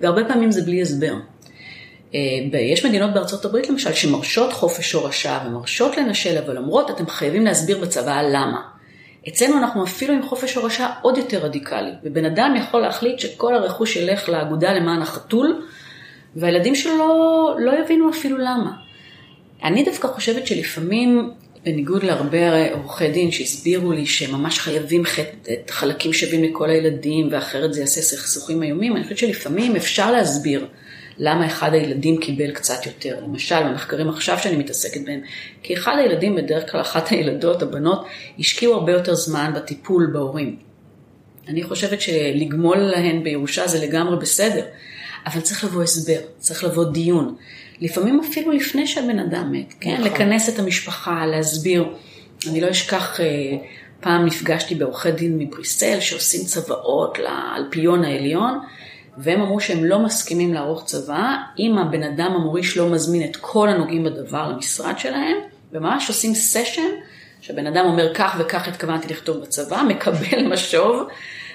והרבה 0.00 0.24
פעמים 0.28 0.52
זה 0.52 0.62
בלי 0.62 0.82
הסבר. 0.82 1.14
אה, 2.54 2.60
יש 2.60 2.86
מדינות 2.86 3.14
בארצות 3.14 3.44
הברית 3.44 3.68
למשל 3.68 3.92
שמרשות 3.92 4.52
חופש 4.52 4.92
הורשה 4.92 5.38
ומרשות 5.46 5.96
לנשל, 5.96 6.38
אבל 6.38 6.56
למרות 6.56 6.90
אתם 6.90 7.06
חייבים 7.06 7.44
להסביר 7.44 7.78
בצבא 7.78 8.22
למה. 8.22 8.60
אצלנו 9.28 9.58
אנחנו 9.58 9.84
אפילו 9.84 10.14
עם 10.14 10.22
חופש 10.22 10.54
הורשה 10.54 10.88
עוד 11.02 11.18
יותר 11.18 11.38
רדיקלי, 11.38 11.90
ובן 12.04 12.24
אדם 12.24 12.54
יכול 12.58 12.80
להחליט 12.80 13.18
שכל 13.18 13.54
הרכוש 13.54 13.96
ילך 13.96 14.28
לאגודה 14.28 14.72
למען 14.72 15.02
החתול, 15.02 15.62
והילדים 16.36 16.74
שלו 16.74 16.98
לא, 16.98 17.54
לא 17.58 17.72
יבינו 17.84 18.10
אפילו 18.10 18.38
למה. 18.38 18.72
אני 19.64 19.84
דווקא 19.84 20.08
חושבת 20.08 20.46
שלפעמים, 20.46 21.30
בניגוד 21.64 22.02
להרבה 22.02 22.72
עורכי 22.72 23.08
דין 23.08 23.30
שהסבירו 23.30 23.92
לי 23.92 24.06
שממש 24.06 24.58
חייבים 24.58 25.02
חלקים 25.70 26.12
שווים 26.12 26.44
לכל 26.44 26.70
הילדים, 26.70 27.28
ואחרת 27.30 27.74
זה 27.74 27.80
יעשה 27.80 28.00
סכסוכים 28.00 28.62
איומים, 28.62 28.96
אני 28.96 29.02
חושבת 29.02 29.18
שלפעמים 29.18 29.76
אפשר 29.76 30.12
להסביר 30.12 30.66
למה 31.18 31.46
אחד 31.46 31.74
הילדים 31.74 32.20
קיבל 32.20 32.50
קצת 32.50 32.86
יותר. 32.86 33.20
למשל, 33.22 33.62
במחקרים 33.62 34.08
עכשיו 34.08 34.38
שאני 34.38 34.56
מתעסקת 34.56 35.00
בהם, 35.04 35.20
כי 35.62 35.74
אחד 35.74 35.96
הילדים, 35.98 36.36
בדרך 36.36 36.72
כלל 36.72 36.80
אחת 36.80 37.08
הילדות, 37.08 37.62
הבנות, 37.62 38.06
השקיעו 38.38 38.74
הרבה 38.74 38.92
יותר 38.92 39.14
זמן 39.14 39.52
בטיפול 39.54 40.10
בהורים. 40.12 40.56
אני 41.48 41.62
חושבת 41.62 42.00
שלגמול 42.00 42.78
להן 42.78 43.22
בירושה 43.22 43.66
זה 43.66 43.86
לגמרי 43.86 44.16
בסדר, 44.16 44.64
אבל 45.26 45.40
צריך 45.40 45.64
לבוא 45.64 45.82
הסבר, 45.82 46.18
צריך 46.38 46.64
לבוא 46.64 46.84
דיון. 46.84 47.34
לפעמים 47.80 48.20
אפילו 48.20 48.52
לפני 48.52 48.86
שהבן 48.86 49.18
אדם 49.18 49.52
מת, 49.52 49.74
כן? 49.80 49.94
נכון. 49.94 50.04
לכנס 50.04 50.48
את 50.48 50.58
המשפחה, 50.58 51.26
להסביר. 51.26 51.84
אני 52.50 52.60
לא 52.60 52.70
אשכח, 52.70 53.20
אה, 53.20 53.26
פעם 54.00 54.26
נפגשתי 54.26 54.74
בעורכי 54.74 55.12
דין 55.12 55.38
מבריסל 55.38 56.00
שעושים 56.00 56.40
צוואות 56.44 57.18
לאלפיון 57.18 58.04
העליון, 58.04 58.58
והם 59.18 59.40
אמרו 59.40 59.60
שהם 59.60 59.84
לא 59.84 59.98
מסכימים 59.98 60.54
לערוך 60.54 60.84
צוואה, 60.84 61.36
אם 61.58 61.78
הבן 61.78 62.02
אדם 62.02 62.32
המוריש 62.34 62.76
לא 62.76 62.88
מזמין 62.88 63.30
את 63.30 63.36
כל 63.36 63.68
הנוגעים 63.68 64.04
בדבר 64.04 64.48
למשרד 64.48 64.98
שלהם, 64.98 65.36
וממש 65.72 66.08
עושים 66.08 66.34
סשן, 66.34 66.90
שהבן 67.40 67.66
אדם 67.66 67.84
אומר 67.84 68.14
כך 68.14 68.36
וכך 68.38 68.68
התכוונתי 68.68 69.08
לכתוב 69.08 69.36
בצוואה, 69.36 69.84
מקבל 69.92 70.46
משוב 70.52 71.08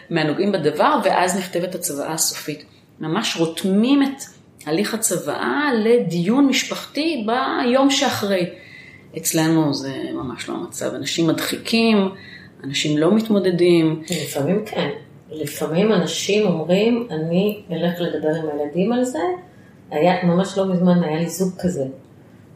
מהנוגעים 0.10 0.52
בדבר, 0.52 1.00
ואז 1.04 1.38
נכתבת 1.38 1.76
הצוואה 1.76 2.14
הסופית. 2.14 2.64
ממש 3.00 3.38
רותמים 3.38 4.04
את 4.04 4.24
הליך 4.66 4.94
הצוואה 4.94 5.70
לדיון 5.84 6.48
משפחתי 6.48 7.26
ביום 7.26 7.90
שאחרי. 7.92 8.50
אצלנו 9.18 9.74
זה 9.74 9.94
ממש 10.14 10.50
לא 10.50 10.54
המצב, 10.54 10.94
אנשים 10.96 11.28
מדחיקים, 11.28 12.10
אנשים 12.64 12.98
לא 12.98 13.16
מתמודדים. 13.16 14.04
לפעמים 14.24 14.66
כן. 14.66 14.90
לפעמים 15.32 15.94
אנשים 15.94 16.48
אומרים, 16.48 17.08
אני 17.12 17.64
אלך 17.72 18.02
לדבר 18.02 18.30
עם 18.30 18.46
הילדים 18.50 18.94
על 18.94 19.04
זה. 19.04 19.20
היה, 19.92 20.24
ממש 20.24 20.58
לא 20.58 20.66
מזמן 20.66 21.04
היה 21.04 21.20
לי 21.20 21.30
זוג 21.30 21.54
כזה, 21.60 21.84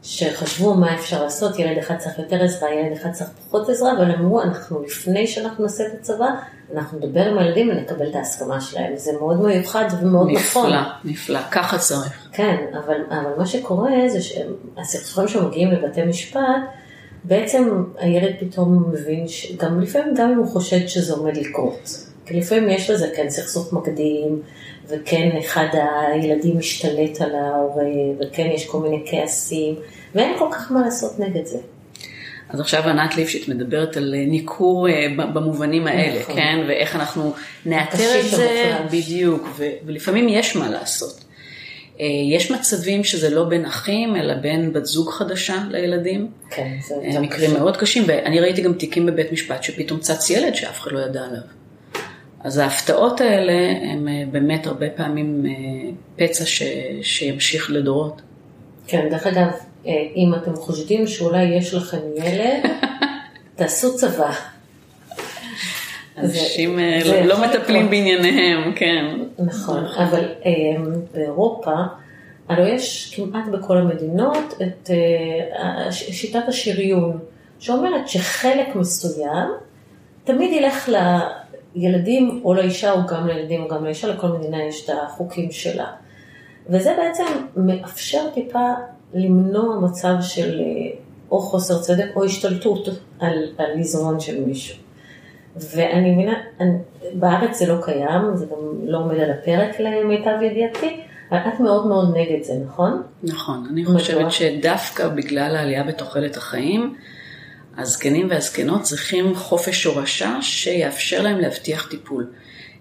שחשבו 0.02 0.74
מה 0.74 0.94
אפשר 0.94 1.22
לעשות, 1.22 1.58
ילד 1.58 1.78
אחד 1.78 1.96
צריך 1.98 2.18
יותר 2.18 2.42
עזרה, 2.42 2.74
ילד 2.74 2.92
אחד 2.92 3.10
צריך 3.10 3.30
פחות 3.30 3.68
עזרה, 3.68 3.92
אבל 3.92 4.10
אמרו, 4.10 4.42
אנחנו 4.42 4.82
לפני 4.82 5.26
שאנחנו 5.26 5.64
נעשה 5.64 5.86
את 5.86 5.92
הצבא, 6.00 6.26
אנחנו 6.74 6.98
נדבר 6.98 7.20
עם 7.20 7.38
הילדים 7.38 7.68
ונקבל 7.68 8.10
את 8.10 8.14
ההסכמה 8.14 8.60
שלהם. 8.60 8.96
זה 8.96 9.12
מאוד 9.20 9.40
מיוחד 9.40 9.84
ומאוד 10.00 10.26
נפלא, 10.30 10.40
נכון. 10.40 10.66
נפלא, 10.66 10.80
נפלא, 11.04 11.40
ככה 11.50 11.78
צריך. 11.78 12.28
כן, 12.32 12.56
אבל, 12.72 12.96
אבל 13.10 13.30
מה 13.38 13.46
שקורה 13.46 13.90
זה 14.08 14.18
שהסכסוכים 14.22 15.28
שמגיעים 15.28 15.72
לבתי 15.72 16.04
משפט, 16.04 16.40
בעצם 17.24 17.84
הילד 17.98 18.32
פתאום 18.40 18.90
מבין, 18.92 19.26
גם 19.56 19.80
לפעמים 19.80 20.14
גם 20.14 20.30
אם 20.30 20.38
הוא 20.38 20.46
חושד 20.46 20.86
שזה 20.86 21.14
עומד 21.14 21.36
לקרות. 21.36 22.05
כי 22.26 22.34
לפעמים 22.34 22.68
יש 22.68 22.90
לזה 22.90 23.08
כן 23.16 23.30
סכסוך 23.30 23.72
מקדים, 23.72 24.42
וכן 24.88 25.30
אחד 25.40 25.66
הילדים 26.12 26.58
משתלט 26.58 27.20
על 27.20 27.34
ההורה, 27.34 27.84
וכן 28.20 28.46
יש 28.54 28.66
כל 28.66 28.78
מיני 28.78 29.02
כעסים, 29.06 29.74
ואין 30.14 30.38
כל 30.38 30.48
כך 30.52 30.72
מה 30.72 30.80
לעשות 30.84 31.18
נגד 31.18 31.44
זה. 31.44 31.58
אז 32.48 32.60
עכשיו 32.60 32.88
ענת 32.88 33.16
ליפשיט 33.16 33.48
מדברת 33.48 33.96
על 33.96 34.14
ניכור 34.26 34.88
אה, 34.88 35.06
במובנים 35.16 35.86
האלה, 35.86 36.20
נכון. 36.20 36.34
כן? 36.34 36.58
ואיך 36.68 36.96
אנחנו 36.96 37.32
נאתר 37.66 38.20
את 38.20 38.30
זה, 38.30 38.76
בדיוק, 38.90 39.48
ולפעמים 39.86 40.28
יש 40.28 40.56
מה 40.56 40.70
לעשות. 40.70 41.24
אה, 42.00 42.06
יש 42.32 42.50
מצבים 42.50 43.04
שזה 43.04 43.30
לא 43.30 43.44
בין 43.44 43.64
אחים, 43.64 44.16
אלא 44.16 44.34
בין 44.34 44.72
בת 44.72 44.84
זוג 44.86 45.10
חדשה 45.10 45.62
לילדים. 45.70 46.28
כן, 46.50 46.76
זה 46.88 46.94
קשה. 47.08 47.20
מקרים 47.20 47.52
מאוד 47.52 47.76
קשים, 47.76 48.04
ואני 48.06 48.40
ראיתי 48.40 48.62
גם 48.62 48.72
תיקים 48.72 49.06
בבית 49.06 49.32
משפט 49.32 49.62
שפתאום 49.62 50.00
צץ 50.00 50.30
ילד 50.30 50.54
שאף 50.54 50.80
אחד 50.80 50.92
לא 50.92 50.98
ידע 50.98 51.20
עליו. 51.24 51.55
אז 52.46 52.58
ההפתעות 52.58 53.20
האלה 53.20 53.52
הן 53.82 54.08
אה, 54.08 54.22
באמת 54.30 54.66
הרבה 54.66 54.90
פעמים 54.90 55.46
אה, 55.46 55.90
פצע 56.16 56.44
ש... 56.44 56.62
שימשיך 57.02 57.70
לדורות. 57.70 58.22
כן, 58.86 59.08
דרך 59.10 59.26
אגב, 59.26 59.48
אה, 59.86 59.92
אם 60.16 60.34
אתם 60.34 60.56
חושדים 60.56 61.06
שאולי 61.06 61.44
יש 61.44 61.74
לכם 61.74 61.98
ילד, 62.16 62.62
תעשו 63.56 63.96
צבא. 63.96 64.32
אנשים 66.18 66.78
זה, 67.04 67.20
לא, 67.24 67.26
לא 67.26 67.46
מטפלים 67.46 67.90
בענייניהם, 67.90 68.72
כן. 68.76 69.04
נכון, 69.38 69.84
אבל 69.84 70.24
באירופה, 71.14 71.74
הלוא 72.48 72.66
יש 72.66 73.14
כמעט 73.16 73.48
בכל 73.52 73.78
המדינות 73.78 74.54
את 74.62 74.90
שיטת 75.90 76.48
השריון, 76.48 77.18
שאומרת 77.58 78.08
שחלק 78.08 78.76
מסוים 78.76 79.48
תמיד 80.24 80.52
ילך 80.52 80.88
ילדים 81.76 82.40
או 82.44 82.54
לאישה 82.54 82.92
או 82.92 82.98
גם 83.06 83.26
לילדים 83.26 83.62
או 83.62 83.68
גם 83.68 83.84
לאישה, 83.84 84.08
לכל 84.08 84.28
מדינה 84.28 84.62
יש 84.62 84.84
את 84.84 84.90
החוקים 85.02 85.50
שלה. 85.50 85.86
וזה 86.68 86.96
בעצם 86.98 87.24
מאפשר 87.56 88.30
טיפה 88.34 88.72
למנוע 89.14 89.80
מצב 89.80 90.14
של 90.20 90.60
אה, 90.60 90.98
או 91.30 91.40
חוסר 91.40 91.78
צדק 91.80 92.06
או 92.16 92.24
השתלטות 92.24 92.88
על, 93.18 93.42
על 93.58 93.70
עזרון 93.78 94.20
של 94.20 94.44
מישהו. 94.44 94.78
ואני 95.56 96.10
מבינה, 96.10 96.34
בארץ 97.14 97.58
זה 97.58 97.66
לא 97.66 97.82
קיים, 97.82 98.36
זה 98.36 98.46
גם 98.46 98.88
לא 98.90 98.98
עומד 98.98 99.18
על 99.18 99.30
הפרק 99.30 99.80
למיטב 99.80 100.42
ידיעתי, 100.42 101.00
את 101.28 101.60
מאוד 101.60 101.86
מאוד 101.86 102.16
נגד 102.16 102.42
זה, 102.42 102.52
נכון? 102.66 103.02
נכון, 103.22 103.66
אני 103.72 103.84
חושבת 103.84 104.32
שדווקא 104.32 105.08
בגלל 105.08 105.56
העלייה 105.56 105.84
בתוחלת 105.84 106.36
החיים, 106.36 106.94
הזקנים 107.78 108.30
והזקנות 108.30 108.82
צריכים 108.82 109.34
חופש 109.34 109.82
שורשה 109.82 110.38
שיאפשר 110.42 111.22
להם 111.22 111.38
להבטיח 111.38 111.88
טיפול. 111.90 112.26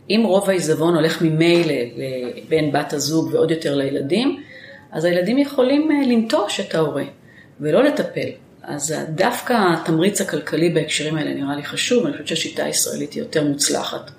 אם 0.09 0.21
רוב 0.25 0.49
העיזבון 0.49 0.95
הולך 0.95 1.21
ממילא 1.21 1.73
לבן 1.95 2.71
בת 2.71 2.93
הזוג 2.93 3.29
ועוד 3.33 3.51
יותר 3.51 3.75
לילדים, 3.75 4.43
אז 4.91 5.05
הילדים 5.05 5.37
יכולים 5.37 5.91
אה, 5.91 6.07
לנטוש 6.07 6.59
את 6.59 6.75
ההורה 6.75 7.03
ולא 7.59 7.83
לטפל. 7.83 8.29
אז 8.63 8.95
דווקא 9.09 9.53
התמריץ 9.73 10.21
הכלכלי 10.21 10.69
בהקשרים 10.69 11.15
האלה 11.15 11.33
נראה 11.33 11.55
לי 11.55 11.63
חשוב, 11.63 12.05
אני 12.05 12.13
חושבת 12.13 12.27
שהשיטה 12.27 12.63
הישראלית 12.63 13.13
היא 13.13 13.23
יותר 13.23 13.43
מוצלחת. 13.43 14.11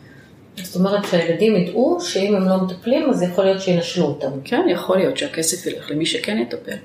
זאת 0.63 0.77
אומרת 0.77 1.05
שהילדים 1.11 1.57
ידעו 1.57 1.99
שאם 2.01 2.35
הם 2.35 2.49
לא 2.49 2.57
מטפלים, 2.57 3.11
אז 3.11 3.23
יכול 3.23 3.45
להיות 3.45 3.61
שינשלו 3.61 4.05
אותם. 4.05 4.41
כן, 4.45 4.67
יכול 4.69 4.97
להיות 4.97 5.17
שהכסף 5.17 5.67
ילך 5.67 5.91
למי 5.91 6.07
שכן 6.07 6.39
יטפל. 6.39 6.77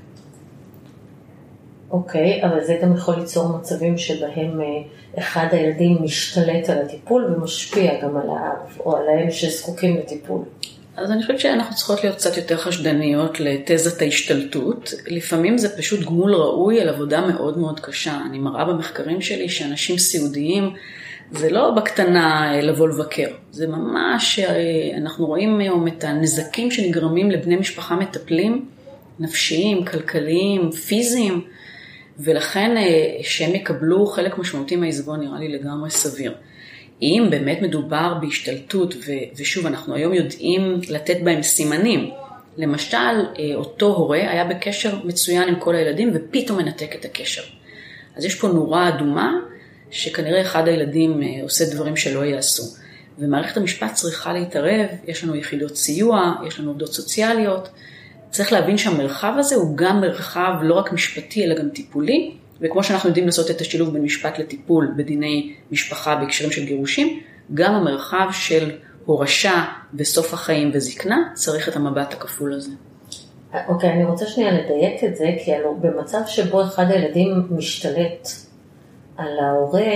אוקיי, 1.91 2.43
אבל 2.45 2.63
זה 2.63 2.79
גם 2.81 2.93
יכול 2.95 3.15
ליצור 3.15 3.57
מצבים 3.57 3.97
שבהם 3.97 4.61
אה, 4.61 4.65
אחד 5.17 5.47
הילדים 5.51 5.97
משתלט 6.03 6.69
על 6.69 6.77
הטיפול 6.77 7.25
ומשפיע 7.25 7.91
גם 8.03 8.17
על 8.17 8.29
האב 8.29 8.77
או 8.85 8.97
על 8.97 9.03
האם 9.09 9.31
שזקוקים 9.31 9.97
לטיפול. 9.97 10.41
אז 10.97 11.11
אני 11.11 11.21
חושבת 11.21 11.39
שאנחנו 11.39 11.75
צריכות 11.75 12.03
להיות 12.03 12.15
קצת 12.15 12.37
יותר 12.37 12.57
חשדניות 12.57 13.39
לתזת 13.39 14.01
ההשתלטות. 14.01 14.93
לפעמים 15.07 15.57
זה 15.57 15.77
פשוט 15.77 16.05
גמול 16.05 16.35
ראוי 16.35 16.81
על 16.81 16.89
עבודה 16.89 17.21
מאוד 17.27 17.57
מאוד 17.57 17.79
קשה. 17.79 18.19
אני 18.29 18.39
מראה 18.39 18.65
במחקרים 18.65 19.21
שלי 19.21 19.49
שאנשים 19.49 19.97
סיעודיים, 19.97 20.73
זה 21.31 21.49
לא 21.49 21.71
בקטנה 21.71 22.53
אה, 22.53 22.61
לבוא 22.61 22.87
לבקר, 22.87 23.27
זה 23.51 23.67
ממש, 23.67 24.39
אה, 24.39 24.97
אנחנו 24.97 25.25
רואים 25.25 25.59
היום 25.59 25.87
את 25.87 26.03
הנזקים 26.03 26.71
שנגרמים 26.71 27.31
לבני 27.31 27.55
משפחה 27.55 27.95
מטפלים, 27.95 28.65
נפשיים, 29.19 29.85
כלכליים, 29.85 30.71
פיזיים. 30.71 31.41
ולכן 32.19 32.77
אה, 32.77 33.17
שהם 33.23 33.55
יקבלו 33.55 34.05
חלק 34.05 34.37
משמעותי 34.37 34.75
מהעיזבון 34.75 35.19
נראה 35.19 35.39
לי 35.39 35.47
לגמרי 35.47 35.89
סביר. 35.89 36.33
אם 37.01 37.27
באמת 37.29 37.61
מדובר 37.61 38.13
בהשתלטות, 38.21 38.93
ו- 38.93 39.37
ושוב, 39.37 39.65
אנחנו 39.65 39.95
היום 39.95 40.13
יודעים 40.13 40.81
לתת 40.89 41.17
בהם 41.23 41.41
סימנים, 41.41 42.11
למשל, 42.57 42.97
אה, 42.97 43.55
אותו 43.55 43.85
הורה 43.85 44.17
היה 44.17 44.45
בקשר 44.45 44.95
מצוין 45.03 45.47
עם 45.47 45.55
כל 45.59 45.75
הילדים 45.75 46.11
ופתאום 46.13 46.57
מנתק 46.57 46.95
את 46.95 47.05
הקשר. 47.05 47.41
אז 48.15 48.25
יש 48.25 48.35
פה 48.35 48.47
נורה 48.47 48.89
אדומה, 48.89 49.33
שכנראה 49.91 50.41
אחד 50.41 50.67
הילדים 50.67 51.23
אה, 51.23 51.43
עושה 51.43 51.65
דברים 51.73 51.95
שלא 51.95 52.25
ייעשו. 52.25 52.63
ומערכת 53.19 53.57
המשפט 53.57 53.93
צריכה 53.93 54.33
להתערב, 54.33 54.87
יש 55.07 55.23
לנו 55.23 55.35
יחידות 55.35 55.75
סיוע, 55.75 56.33
יש 56.47 56.59
לנו 56.59 56.69
עובדות 56.69 56.93
סוציאליות, 56.93 57.69
צריך 58.31 58.53
להבין 58.53 58.77
שהמרחב 58.77 59.33
הזה 59.37 59.55
הוא 59.55 59.77
גם 59.77 60.01
מרחב 60.01 60.53
לא 60.61 60.73
רק 60.73 60.93
משפטי, 60.93 61.45
אלא 61.45 61.55
גם 61.55 61.69
טיפולי, 61.69 62.31
וכמו 62.61 62.83
שאנחנו 62.83 63.09
יודעים 63.09 63.25
לעשות 63.25 63.51
את 63.51 63.61
השילוב 63.61 63.93
בין 63.93 64.03
משפט 64.03 64.39
לטיפול 64.39 64.93
בדיני 64.97 65.53
משפחה 65.71 66.15
בהקשרים 66.15 66.51
של 66.51 66.65
גירושים, 66.65 67.19
גם 67.53 67.75
המרחב 67.75 68.27
של 68.31 68.71
הורשה 69.05 69.63
בסוף 69.93 70.33
החיים 70.33 70.71
וזקנה 70.73 71.17
צריך 71.33 71.69
את 71.69 71.75
המבט 71.75 72.13
הכפול 72.13 72.53
הזה. 72.53 72.71
אוקיי, 73.67 73.89
okay, 73.89 73.93
אני 73.93 74.05
רוצה 74.05 74.25
שנייה 74.25 74.51
לדייק 74.51 75.03
את 75.03 75.15
זה, 75.15 75.25
כי 75.45 75.53
הלוא 75.53 75.77
במצב 75.79 76.19
שבו 76.27 76.63
אחד 76.63 76.85
הילדים 76.91 77.47
משתלט 77.51 78.27
על 79.17 79.39
ההורה, 79.39 79.91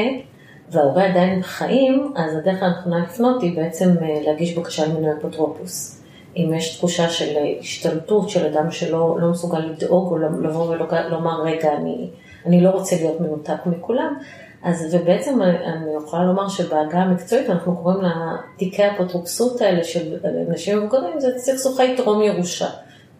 וההורה 0.72 1.06
עדיין 1.06 1.40
בחיים, 1.40 2.14
אז 2.16 2.36
הדרך 2.36 2.64
הנכונה 2.64 3.00
לפנות 3.00 3.42
היא 3.42 3.56
בעצם 3.56 3.90
אה, 4.02 4.22
להגיש 4.26 4.58
בקשה 4.58 4.86
למינוי 4.86 5.12
אפוטרופוס. 5.20 6.05
אם 6.38 6.54
יש 6.54 6.78
תחושה 6.78 7.10
של 7.10 7.38
השתלטות 7.60 8.30
של 8.30 8.46
אדם 8.46 8.72
שלא 8.72 9.18
לא 9.20 9.30
מסוגל 9.30 9.60
לדאוג 9.60 10.12
או 10.12 10.18
לבוא 10.18 10.70
ולומר, 10.70 11.44
רגע, 11.44 11.74
אני, 11.74 12.10
אני 12.46 12.62
לא 12.62 12.70
רוצה 12.70 12.96
להיות 12.96 13.22
מנותק 13.22 13.66
מכולם, 13.66 14.20
אז 14.64 14.96
ובעצם 14.96 15.42
אני 15.42 15.92
יכולה 16.04 16.24
לומר 16.24 16.48
שבהגה 16.48 17.00
המקצועית 17.00 17.50
אנחנו 17.50 17.78
קוראים 17.78 18.00
לתיקי 18.02 18.84
האפוטרופסות 18.84 19.62
האלה 19.62 19.84
של 19.84 20.18
נשים 20.50 20.78
מבוגרים, 20.78 21.20
זה 21.20 21.28
סכסוכי 21.38 21.98
טרום 21.98 22.22
ירושה. 22.22 22.70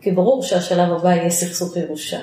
כי 0.02 0.12
ברור 0.12 0.44
שהשלב 0.44 0.92
הבא 0.92 1.10
יהיה 1.10 1.30
סכסוך 1.30 1.78
ירושה. 1.78 2.20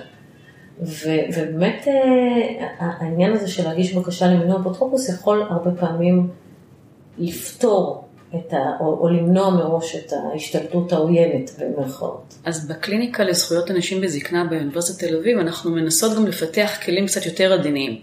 ו- 0.81 1.25
ובאמת 1.35 1.89
אה, 1.89 2.67
העניין 2.79 3.33
הזה 3.33 3.49
של 3.49 3.65
להגיש 3.69 3.95
בקשה 3.95 4.27
למינוי 4.27 4.57
אפוטרופוס 4.61 5.09
יכול 5.09 5.43
הרבה 5.51 5.71
פעמים 5.81 6.29
לפתור 7.19 8.02
את 8.37 8.53
ה, 8.53 8.57
או, 8.81 8.99
או 9.01 9.09
למנוע 9.09 9.51
מראש 9.51 9.97
את 9.97 10.13
ההשתלטות 10.13 10.93
העוינת 10.93 11.51
במרכאות. 11.59 12.35
אז 12.45 12.69
בקליניקה 12.69 13.25
לזכויות 13.25 13.71
אנשים 13.71 14.01
בזקנה 14.01 14.45
באוניברסיטת 14.45 15.09
תל 15.09 15.17
אביב 15.17 15.39
אנחנו 15.39 15.71
מנסות 15.71 16.17
גם 16.17 16.27
לפתח 16.27 16.71
כלים 16.85 17.07
קצת 17.07 17.27
יותר 17.27 17.53
עדינים 17.53 17.99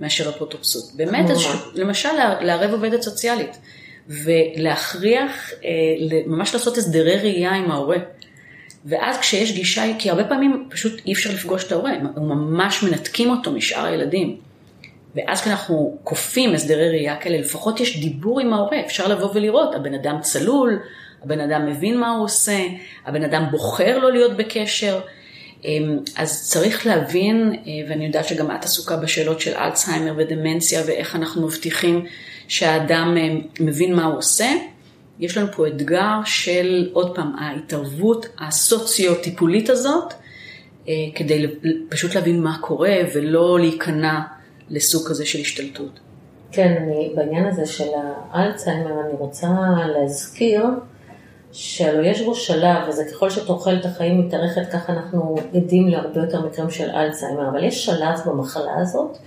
מאשר 0.00 0.28
אפוטרופסות. 0.28 0.94
באמת, 0.96 1.30
אז, 1.30 1.38
למשל 1.74 2.08
לערב 2.40 2.72
עובדת 2.72 3.02
סוציאלית 3.02 3.58
ולהכריח, 4.08 5.50
אה, 5.64 5.70
ממש 6.26 6.54
לעשות 6.54 6.78
הסדרי 6.78 7.16
ראייה 7.16 7.54
עם 7.54 7.70
ההורה. 7.70 7.98
ואז 8.84 9.18
כשיש 9.18 9.52
גישה, 9.52 9.82
כי 9.98 10.10
הרבה 10.10 10.24
פעמים 10.24 10.68
פשוט 10.70 11.00
אי 11.06 11.12
אפשר 11.12 11.30
לפגוש 11.30 11.64
את 11.64 11.72
ההורה, 11.72 11.90
הם 11.90 12.28
ממש 12.28 12.82
מנתקים 12.82 13.30
אותו 13.30 13.52
משאר 13.52 13.84
הילדים. 13.84 14.47
ואז 15.14 15.40
כשאנחנו 15.40 15.98
כופים 16.04 16.54
הסדרי 16.54 16.88
ראייה 16.88 17.16
כאלה, 17.16 17.38
לפחות 17.38 17.80
יש 17.80 18.00
דיבור 18.00 18.40
עם 18.40 18.52
ההורה, 18.52 18.80
אפשר 18.86 19.08
לבוא 19.08 19.30
ולראות, 19.34 19.74
הבן 19.74 19.94
אדם 19.94 20.18
צלול, 20.20 20.78
הבן 21.24 21.40
אדם 21.40 21.66
מבין 21.66 22.00
מה 22.00 22.10
הוא 22.10 22.24
עושה, 22.24 22.58
הבן 23.06 23.24
אדם 23.24 23.44
בוחר 23.50 23.98
לא 23.98 24.12
להיות 24.12 24.36
בקשר. 24.36 25.00
אמ, 25.64 25.98
אז 26.16 26.48
צריך 26.50 26.86
להבין, 26.86 27.52
אה, 27.66 27.72
ואני 27.88 28.06
יודעת 28.06 28.24
שגם 28.24 28.50
את 28.50 28.64
עסוקה 28.64 28.96
בשאלות 28.96 29.40
של 29.40 29.56
אלצהיימר 29.56 30.14
ודמנציה 30.16 30.82
ואיך 30.86 31.16
אנחנו 31.16 31.46
מבטיחים 31.46 32.04
שהאדם 32.48 33.16
אה, 33.18 33.34
מבין 33.60 33.94
מה 33.94 34.04
הוא 34.04 34.18
עושה. 34.18 34.48
יש 35.20 35.36
לנו 35.36 35.52
פה 35.52 35.66
אתגר 35.66 36.20
של, 36.24 36.90
עוד 36.92 37.14
פעם, 37.14 37.32
ההתערבות 37.38 38.26
הסוציו-טיפולית 38.38 39.70
הזאת, 39.70 40.14
אה, 40.88 40.94
כדי 41.14 41.46
פשוט 41.88 42.14
להבין 42.14 42.42
מה 42.42 42.58
קורה 42.60 42.96
ולא 43.14 43.58
להיכנע 43.60 44.20
לסוג 44.70 45.08
כזה 45.08 45.26
של 45.26 45.38
השתלטות. 45.40 46.00
כן, 46.52 46.74
אני, 46.82 47.12
בעניין 47.16 47.46
הזה 47.46 47.66
של 47.66 47.88
האלצהיימר 48.30 49.00
אני 49.00 49.12
רוצה 49.18 49.48
להזכיר 49.86 50.64
שהלוא 51.52 52.04
יש 52.04 52.22
בו 52.22 52.34
שלב, 52.34 52.88
וזה 52.88 53.04
ככל 53.04 53.30
שתוחלת 53.30 53.84
החיים 53.84 54.26
מתארכת, 54.26 54.62
ככה 54.72 54.92
אנחנו 54.92 55.36
עדים 55.54 55.88
להרבה 55.88 56.20
יותר 56.20 56.46
מקרים 56.46 56.70
של 56.70 56.90
אלצהיימר, 56.90 57.48
אבל 57.48 57.64
יש 57.64 57.84
שלב 57.84 58.18
במחלה 58.26 58.76
הזאת 58.80 59.18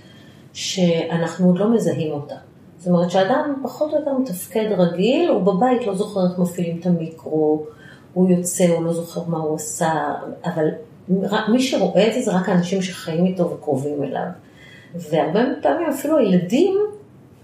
שאנחנו 0.52 1.46
עוד 1.46 1.58
לא 1.58 1.74
מזהים 1.74 2.12
אותה. 2.12 2.34
זאת 2.78 2.86
אומרת 2.86 3.10
שאדם 3.10 3.54
פחות 3.62 3.92
או 3.92 3.98
יותר 3.98 4.18
מתפקד 4.18 4.66
רגיל, 4.78 5.28
הוא 5.28 5.42
בבית 5.42 5.86
לא 5.86 5.94
זוכר 5.94 6.20
איך 6.30 6.38
מפעילים 6.38 6.80
את 6.80 6.86
המיקרו, 6.86 7.66
הוא 8.14 8.30
יוצא, 8.30 8.68
הוא 8.68 8.84
לא 8.84 8.92
זוכר 8.92 9.20
מה 9.26 9.38
הוא 9.38 9.54
עשה, 9.54 10.14
אבל 10.44 10.68
מי 11.48 11.62
שרואה 11.62 12.08
את 12.08 12.14
זה 12.14 12.20
זה 12.20 12.36
רק 12.36 12.48
האנשים 12.48 12.82
שחיים 12.82 13.26
איתו 13.26 13.50
וקרובים 13.50 14.04
אליו. 14.04 14.26
והרבה 14.94 15.40
פעמים 15.62 15.88
אפילו 15.88 16.18
הילדים, 16.18 16.74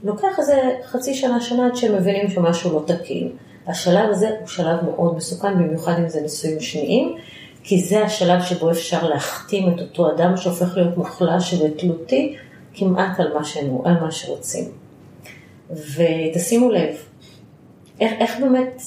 לוקח 0.04 0.38
איזה 0.38 0.70
חצי 0.84 1.14
שנה, 1.14 1.40
שנה 1.40 1.66
עד 1.66 1.76
שהם 1.76 1.94
מבינים 1.94 2.30
שמשהו 2.30 2.72
לא 2.72 2.84
תקין. 2.86 3.30
השלב 3.66 4.10
הזה 4.10 4.30
הוא 4.40 4.48
שלב 4.48 4.84
מאוד 4.84 5.16
מסוכן, 5.16 5.54
במיוחד 5.54 5.94
אם 5.98 6.08
זה 6.08 6.20
נישואים 6.20 6.60
שניים, 6.60 7.16
כי 7.62 7.80
זה 7.80 8.04
השלב 8.04 8.42
שבו 8.42 8.70
אפשר 8.70 9.08
להחתים 9.08 9.74
את 9.74 9.80
אותו 9.80 10.10
אדם 10.10 10.36
שהופך 10.36 10.76
להיות 10.76 10.96
מוחלש 10.96 11.54
ותלותי 11.54 12.36
כמעט 12.74 13.20
על 13.20 13.34
מה, 13.34 13.44
שהם, 13.44 13.78
על 13.84 14.00
מה 14.00 14.10
שרוצים. 14.10 14.64
ותשימו 15.70 16.70
לב, 16.70 16.96
איך, 18.00 18.12
איך 18.18 18.40
באמת, 18.40 18.82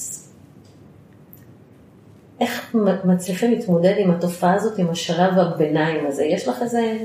איך 2.40 2.76
מצליחים 3.04 3.50
להתמודד 3.50 3.94
עם 3.98 4.10
התופעה 4.10 4.54
הזאת, 4.54 4.78
עם 4.78 4.90
השלב 4.90 5.38
הביניים 5.38 6.06
הזה? 6.06 6.24
יש 6.24 6.48
לך 6.48 6.62
איזה 6.62 6.98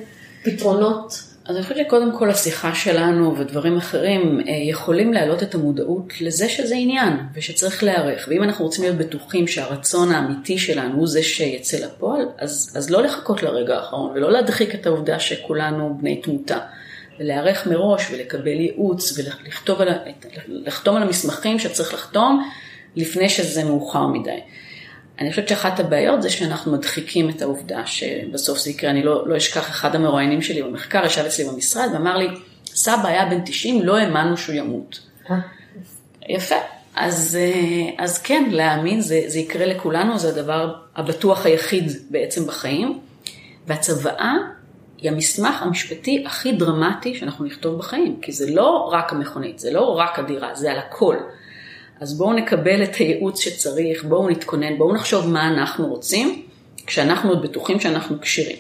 פתרונות? 0.44 1.24
אז 1.48 1.56
אני 1.56 1.64
חושבת 1.64 1.78
שקודם 1.78 2.18
כל 2.18 2.30
השיחה 2.30 2.76
שלנו 2.76 3.38
ודברים 3.38 3.78
אחרים 3.78 4.40
אה, 4.48 4.54
יכולים 4.70 5.14
להעלות 5.14 5.44
את 5.44 5.56
המודעות 5.56 6.22
לזה 6.22 6.50
שזה 6.50 6.76
עניין 6.76 7.14
ושצריך 7.34 7.84
להיערך. 7.84 8.28
ואם 8.30 8.44
אנחנו 8.44 8.66
רוצים 8.66 8.84
להיות 8.84 8.98
בטוחים 8.98 9.48
שהרצון 9.48 10.12
האמיתי 10.12 10.58
שלנו 10.58 10.96
הוא 10.96 11.08
זה 11.08 11.24
שיצא 11.24 11.86
לפועל, 11.86 12.26
אז, 12.38 12.74
אז 12.78 12.90
לא 12.90 13.04
לחכות 13.04 13.44
לרגע 13.44 13.76
האחרון 13.76 14.12
ולא 14.16 14.32
להדחיק 14.32 14.76
את 14.76 14.86
העובדה 14.86 15.20
שכולנו 15.20 15.98
בני 16.02 16.22
תמותה. 16.22 16.58
ולהיערך 17.20 17.68
מראש 17.68 18.12
ולקבל 18.12 18.48
ייעוץ 18.48 19.20
ולחתום 19.20 19.82
על, 19.82 19.90
על 20.86 21.04
המסמכים 21.04 21.60
שצריך 21.60 21.94
לחתום 21.94 22.50
לפני 22.96 23.30
שזה 23.30 23.64
מאוחר 23.64 24.08
מדי. 24.08 24.40
אני 25.20 25.30
חושבת 25.30 25.48
שאחת 25.48 25.80
הבעיות 25.80 26.22
זה 26.22 26.30
שאנחנו 26.30 26.72
מדחיקים 26.72 27.30
את 27.30 27.42
העובדה 27.42 27.86
שבסוף 27.86 28.60
זה 28.60 28.70
יקרה. 28.70 28.90
אני 28.90 29.04
לא, 29.04 29.28
לא 29.28 29.38
אשכח, 29.38 29.70
אחד 29.70 29.96
המרואיינים 29.96 30.42
שלי 30.42 30.64
במחקר 30.64 31.06
ישב 31.06 31.26
אצלי 31.26 31.46
במשרד 31.46 31.90
ואמר 31.94 32.18
לי, 32.18 32.28
סבא 32.66 33.08
היה 33.08 33.26
בן 33.26 33.42
90, 33.46 33.84
לא 33.84 33.98
האמנו 33.98 34.38
שהוא 34.38 34.56
ימות. 34.56 35.00
אה. 35.32 35.36
יפה. 36.30 36.56
אז, 36.96 37.38
אה, 37.40 38.04
אז 38.04 38.22
כן, 38.22 38.44
להאמין, 38.52 39.02
זה, 39.02 39.22
זה 39.28 39.40
יקרה 39.40 39.66
לכולנו, 39.66 40.20
זה 40.20 40.30
הדבר 40.30 40.74
הבטוח 40.96 41.46
היחיד 41.46 41.92
בעצם 42.10 42.48
בחיים. 42.48 43.00
והצוואה 43.68 44.34
היא 44.98 45.12
המסמך 45.12 45.62
המשפטי 45.62 46.24
הכי 46.26 46.52
דרמטי 46.52 47.16
שאנחנו 47.16 47.46
נכתוב 47.46 47.78
בחיים, 47.78 48.20
כי 48.22 48.32
זה 48.32 48.52
לא 48.52 48.90
רק 48.92 49.14
המכונית, 49.14 49.60
זה 49.60 49.72
לא 49.72 49.98
רק 49.98 50.20
הדירה, 50.20 50.56
זה 50.56 50.72
על 50.72 50.80
הכל. 50.80 51.16
אז 52.00 52.18
בואו 52.18 52.34
נקבל 52.34 52.84
את 52.84 52.96
הייעוץ 52.96 53.40
שצריך, 53.40 54.04
בואו 54.04 54.30
נתכונן, 54.30 54.78
בואו 54.78 54.94
נחשוב 54.94 55.28
מה 55.28 55.48
אנחנו 55.48 55.88
רוצים, 55.88 56.44
כשאנחנו 56.86 57.30
עוד 57.30 57.42
בטוחים 57.42 57.80
שאנחנו 57.80 58.22
כשירים. 58.22 58.58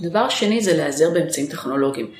דבר 0.00 0.28
שני 0.28 0.60
זה 0.60 0.76
להיעזר 0.76 1.10
באמצעים 1.10 1.46
טכנולוגיים, 1.46 2.10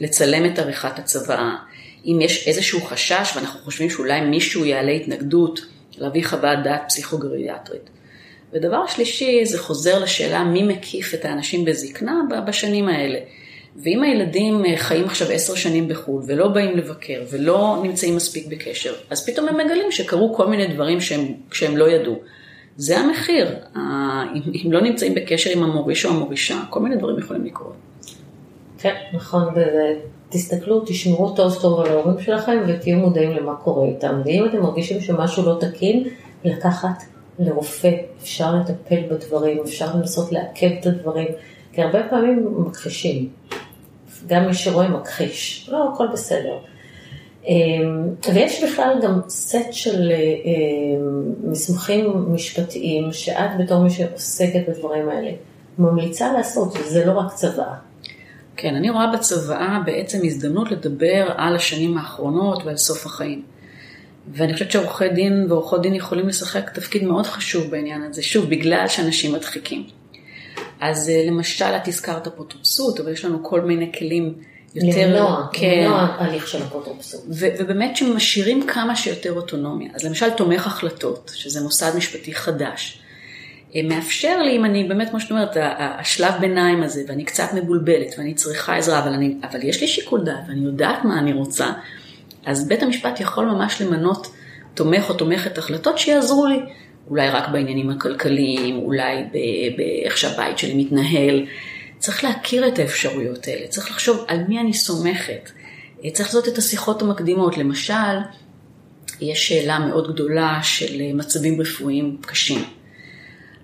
לצלם 0.00 0.46
את 0.46 0.58
עריכת 0.58 0.98
הצוואה, 0.98 1.56
אם 2.04 2.18
יש 2.22 2.48
איזשהו 2.48 2.80
חשש 2.80 3.32
ואנחנו 3.36 3.60
חושבים 3.60 3.90
שאולי 3.90 4.20
מישהו 4.20 4.64
יעלה 4.64 4.92
התנגדות, 4.92 5.60
להביא 5.98 6.24
חוות 6.24 6.58
דעת 6.64 6.82
פסיכוגריאטרית. 6.88 7.90
ודבר 8.52 8.86
שלישי, 8.86 9.46
זה 9.46 9.58
חוזר 9.58 9.98
לשאלה 9.98 10.44
מי 10.44 10.62
מקיף 10.62 11.14
את 11.14 11.24
האנשים 11.24 11.64
בזקנה 11.64 12.20
בשנים 12.46 12.88
האלה. 12.88 13.18
ואם 13.76 14.02
הילדים 14.02 14.64
אה, 14.64 14.76
חיים 14.76 15.04
עכשיו 15.04 15.28
עשר 15.30 15.54
שנים 15.54 15.88
בחו"ל 15.88 16.22
ולא 16.26 16.48
באים 16.48 16.76
לבקר 16.76 17.22
ולא 17.30 17.80
נמצאים 17.82 18.16
מספיק 18.16 18.46
בקשר, 18.46 18.92
אז 19.10 19.26
פתאום 19.26 19.48
הם 19.48 19.56
מגלים 19.56 19.90
שקרו 19.92 20.34
כל 20.34 20.46
מיני 20.46 20.74
דברים 20.74 21.00
שהם, 21.00 21.32
שהם 21.52 21.76
לא 21.76 21.90
ידעו. 21.90 22.16
זה 22.76 22.98
המחיר, 22.98 23.56
אם, 24.34 24.40
אם 24.66 24.72
לא 24.72 24.80
נמצאים 24.80 25.14
בקשר 25.14 25.50
עם 25.50 25.62
המוריש 25.62 26.06
או 26.06 26.10
המורישה, 26.10 26.60
כל 26.70 26.80
מיני 26.80 26.96
דברים 26.96 27.18
יכולים 27.18 27.44
לקרות. 27.44 27.74
כן, 28.78 28.94
נכון, 29.12 29.54
תסתכלו, 30.28 30.80
תשמרו 30.86 31.30
טוב 31.30 31.58
טוב 31.60 31.80
על 31.80 31.86
ההורים 31.86 32.20
שלכם 32.20 32.58
ותהיו 32.68 32.98
מודעים 32.98 33.30
למה 33.30 33.54
קורה 33.54 33.88
איתם. 33.88 34.20
ואם 34.24 34.46
אתם 34.46 34.62
מרגישים 34.62 35.00
שמשהו 35.00 35.46
לא 35.46 35.58
תקין, 35.60 36.04
לקחת 36.44 37.02
לרופא, 37.38 37.90
אפשר 38.22 38.54
לטפל 38.54 39.00
בדברים, 39.10 39.58
אפשר 39.64 39.96
לנסות 39.96 40.32
לעכב 40.32 40.70
את 40.80 40.86
הדברים, 40.86 41.28
כי 41.72 41.82
הרבה 41.82 42.08
פעמים 42.10 42.46
מכחישים. 42.58 43.28
גם 44.26 44.46
מי 44.46 44.54
שרואה 44.54 44.88
מכחיש, 44.88 45.68
לא, 45.72 45.92
הכל 45.92 46.06
בסדר. 46.12 46.58
אמ, 47.46 48.08
ויש 48.34 48.64
בכלל 48.64 48.98
גם 49.02 49.20
סט 49.28 49.72
של 49.72 50.12
אמ, 50.44 51.50
מסמכים 51.50 52.34
משפטיים 52.34 53.12
שאת 53.12 53.50
בתור 53.58 53.82
מי 53.82 53.90
שעוסקת 53.90 54.68
בדברים 54.68 55.08
האלה 55.08 55.30
ממליצה 55.78 56.32
לעשות, 56.32 56.76
וזה 56.76 57.04
לא 57.04 57.18
רק 57.18 57.32
צוואה. 57.32 57.74
כן, 58.56 58.74
אני 58.74 58.90
רואה 58.90 59.12
בצוואה 59.12 59.78
בעצם 59.86 60.18
הזדמנות 60.24 60.70
לדבר 60.70 61.28
על 61.36 61.56
השנים 61.56 61.98
האחרונות 61.98 62.62
ועל 62.64 62.76
סוף 62.76 63.06
החיים. 63.06 63.42
ואני 64.32 64.52
חושבת 64.52 64.70
שעורכי 64.70 65.08
דין 65.08 65.46
ועורכות 65.48 65.82
דין 65.82 65.94
יכולים 65.94 66.28
לשחק 66.28 66.70
תפקיד 66.70 67.04
מאוד 67.04 67.26
חשוב 67.26 67.70
בעניין 67.70 68.02
הזה, 68.02 68.22
שוב, 68.22 68.50
בגלל 68.50 68.88
שאנשים 68.88 69.32
מדחיקים. 69.32 69.86
אז 70.82 71.08
אה, 71.08 71.24
למשל, 71.26 71.64
את 71.64 71.88
הזכרת 71.88 72.26
אפוטרופסות, 72.26 73.00
אבל 73.00 73.12
יש 73.12 73.24
לנו 73.24 73.44
כל 73.44 73.60
מיני 73.60 73.92
כלים 73.98 74.34
יותר... 74.74 75.06
למנוע, 75.06 75.46
כן, 75.52 75.84
למנוע 75.84 76.16
הליך 76.18 76.48
של 76.48 76.62
אפוטרופסות. 76.62 77.20
ובאמת 77.28 77.96
שמשאירים 77.96 78.66
כמה 78.66 78.96
שיותר 78.96 79.32
אוטונומיה. 79.32 79.90
אז 79.94 80.04
למשל, 80.04 80.30
תומך 80.30 80.66
החלטות, 80.66 81.32
שזה 81.34 81.62
מוסד 81.62 81.96
משפטי 81.96 82.34
חדש. 82.34 83.02
מאפשר 83.84 84.42
לי, 84.42 84.56
אם 84.56 84.64
אני 84.64 84.84
באמת, 84.84 85.10
כמו 85.10 85.20
שאת 85.20 85.30
אומרת, 85.30 85.56
השלב 85.78 86.34
ביניים 86.40 86.82
הזה, 86.82 87.02
ואני 87.08 87.24
קצת 87.24 87.48
מבולבלת, 87.54 88.14
ואני 88.18 88.34
צריכה 88.34 88.76
עזרה, 88.76 88.98
אבל, 88.98 89.12
אני, 89.12 89.34
אבל 89.50 89.62
יש 89.62 89.80
לי 89.80 89.88
שיקול 89.88 90.24
דעת, 90.24 90.44
ואני 90.48 90.64
יודעת 90.64 91.04
מה 91.04 91.18
אני 91.18 91.32
רוצה, 91.32 91.72
אז 92.46 92.68
בית 92.68 92.82
המשפט 92.82 93.20
יכול 93.20 93.44
ממש 93.44 93.82
למנות 93.82 94.32
תומך 94.74 95.10
או 95.10 95.14
תומכת 95.14 95.58
החלטות 95.58 95.98
שיעזרו 95.98 96.46
לי, 96.46 96.60
אולי 97.10 97.30
רק 97.30 97.48
בעניינים 97.48 97.90
הכלכליים, 97.90 98.76
אולי 98.76 99.24
באיך 99.76 100.18
שהבית 100.18 100.58
שלי 100.58 100.74
מתנהל. 100.74 101.46
צריך 101.98 102.24
להכיר 102.24 102.68
את 102.68 102.78
האפשרויות 102.78 103.48
האלה, 103.48 103.66
צריך 103.66 103.90
לחשוב 103.90 104.24
על 104.28 104.38
מי 104.48 104.60
אני 104.60 104.72
סומכת, 104.72 105.50
צריך 106.12 106.28
לעשות 106.28 106.48
את 106.48 106.58
השיחות 106.58 107.02
המקדימות. 107.02 107.58
למשל, 107.58 108.18
יש 109.20 109.48
שאלה 109.48 109.78
מאוד 109.78 110.14
גדולה 110.14 110.60
של 110.62 111.12
מצבים 111.14 111.60
רפואיים 111.60 112.16
קשים. 112.20 112.64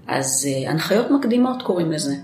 אז 0.09 0.49
אה, 0.51 0.71
הנחיות 0.71 1.11
מקדימות 1.11 1.63
קוראים 1.63 1.93
לזה. 1.93 2.15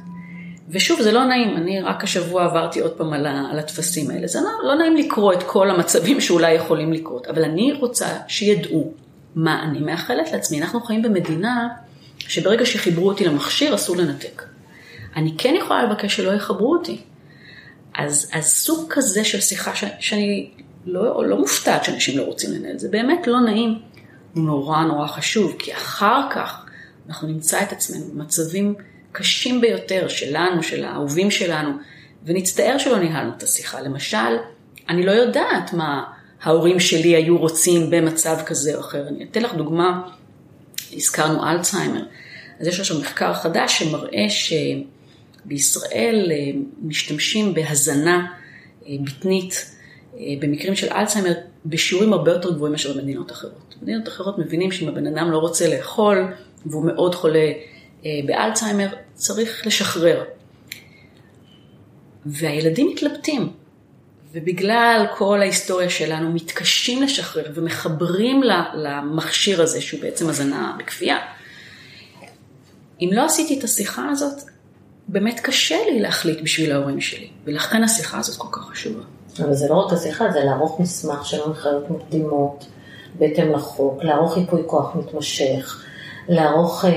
ושוב, 0.68 1.03
זה 1.03 1.12
לא 1.12 1.24
נעים, 1.24 1.57
אני 1.57 1.81
רק 1.81 2.05
השבוע 2.05 2.44
עברתי 2.44 2.81
עוד 2.81 2.92
פעם 2.92 3.12
על, 3.12 3.27
על 3.27 3.59
הטפסים 3.59 4.11
האלה. 4.11 4.27
זה 4.27 4.40
לא, 4.40 4.68
לא 4.68 4.74
נעים 4.74 4.96
לקרוא 4.96 5.33
את 5.33 5.42
כל 5.42 5.70
המצבים 5.70 6.20
שאולי 6.20 6.53
יכולים 6.53 6.92
לקרות, 6.92 7.27
אבל 7.27 7.44
אני 7.44 7.72
רוצה 7.72 8.07
שידעו 8.29 8.92
מה 9.34 9.62
אני 9.62 9.80
מאחלת 9.80 10.32
לעצמי. 10.32 10.62
אנחנו 10.62 10.80
חיים 10.80 11.02
במדינה 11.02 11.68
שברגע 12.18 12.66
שחיברו 12.66 13.08
אותי 13.08 13.24
למכשיר 13.24 13.74
אסור 13.74 13.96
לנתק. 13.96 14.42
אני 15.16 15.34
כן 15.38 15.54
יכולה 15.58 15.84
לבקש 15.84 16.16
שלא 16.16 16.32
יחברו 16.32 16.74
אותי. 16.74 17.00
אז, 17.94 18.30
אז 18.32 18.44
סוג 18.44 18.92
כזה 18.92 19.24
של 19.24 19.40
שיחה 19.40 19.74
ש, 19.74 19.84
שאני 20.00 20.50
לא, 20.86 21.26
לא 21.26 21.38
מופתעת 21.38 21.84
שאנשים 21.84 22.18
לא 22.18 22.22
רוצים 22.22 22.50
לנהל, 22.52 22.78
זה 22.78 22.88
באמת 22.88 23.26
לא 23.26 23.40
נעים, 23.40 23.78
הוא 24.34 24.44
נורא 24.44 24.82
נורא 24.82 25.06
חשוב, 25.06 25.56
כי 25.58 25.74
אחר 25.74 26.20
כך 26.30 26.66
אנחנו 27.08 27.28
נמצא 27.28 27.62
את 27.62 27.72
עצמנו 27.72 28.04
במצבים 28.14 28.74
קשים 29.12 29.60
ביותר 29.60 30.08
שלנו, 30.08 30.62
של 30.62 30.84
האהובים 30.84 31.30
שלנו, 31.30 31.70
ונצטער 32.24 32.78
שלא 32.78 32.98
ניהלנו 32.98 33.32
את 33.36 33.42
השיחה. 33.42 33.80
למשל, 33.80 34.36
אני 34.88 35.06
לא 35.06 35.10
יודעת 35.10 35.72
מה 35.72 36.04
ההורים 36.44 36.80
שלי 36.80 37.16
היו 37.16 37.38
רוצים 37.38 37.90
במצב 37.90 38.37
כזה 38.46 38.74
או 38.74 38.80
אחר. 38.80 39.09
אני 39.09 39.24
אתן 39.24 39.42
לך 39.42 39.54
דוגמה, 39.54 40.09
הזכרנו 40.92 41.50
אלצהיימר. 41.50 42.02
אז 42.61 42.66
יש 42.66 42.80
עכשיו 42.80 43.00
מחקר 43.00 43.35
חדש 43.35 43.78
שמראה 43.78 44.26
שבישראל 45.44 46.33
אה, 46.33 46.37
משתמשים 46.83 47.54
בהזנה 47.54 48.26
אה, 48.87 48.94
בטנית 49.04 49.70
אה, 50.16 50.20
במקרים 50.40 50.74
של 50.74 50.92
אלצהיימר 50.92 51.33
בשיעורים 51.66 52.12
הרבה 52.12 52.33
יותר 52.33 52.52
גבוהים 52.52 52.72
מאשר 52.72 52.92
במדינות 52.92 53.33
אחרות. 53.33 53.74
במדינות 53.80 54.09
אחרות 54.09 54.38
מבינים 54.38 54.72
שאם 54.72 54.88
הבן 54.88 55.07
אדם 55.07 55.30
לא 55.30 55.38
רוצה 55.38 55.76
לאכול 55.76 56.35
והוא 56.66 56.85
מאוד 56.87 57.14
חולה 57.14 57.52
באלצהיימר, 58.26 58.88
צריך 59.14 59.66
לשחרר. 59.66 60.24
והילדים 62.26 62.88
מתלבטים, 62.88 63.52
ובגלל 64.34 65.06
כל 65.16 65.40
ההיסטוריה 65.40 65.90
שלנו 65.90 66.32
מתקשים 66.32 67.02
לשחרר 67.02 67.44
ומחברים 67.54 68.42
למכשיר 68.74 69.62
הזה 69.62 69.80
שהוא 69.80 70.00
בעצם 70.00 70.28
הזנה 70.28 70.76
בכפייה. 70.78 71.18
אם 73.00 73.10
לא 73.12 73.24
עשיתי 73.24 73.58
את 73.58 73.64
השיחה 73.64 74.08
הזאת, 74.08 74.42
באמת 75.08 75.40
קשה 75.40 75.76
לי 75.90 76.00
להחליט 76.00 76.40
בשביל 76.42 76.72
ההורים 76.72 77.00
שלי, 77.00 77.28
ולכן 77.44 77.84
השיחה 77.84 78.18
הזאת 78.18 78.36
כל 78.36 78.48
כך 78.52 78.68
חשובה. 78.70 79.02
אבל 79.38 79.54
זה 79.54 79.68
לא 79.68 79.74
רק 79.74 79.92
השיחה, 79.92 80.30
זה 80.32 80.44
לערוך 80.44 80.80
מסמך 80.80 81.26
של 81.26 81.42
הנחיות 81.46 81.90
מקדימות 81.90 82.66
בהתאם 83.18 83.52
לחוק, 83.52 84.02
לערוך 84.02 84.36
ייפוי 84.36 84.62
כוח 84.66 84.96
מתמשך, 84.96 85.84
לערוך 86.28 86.84
אה, 86.84 86.90
אה, 86.90 86.94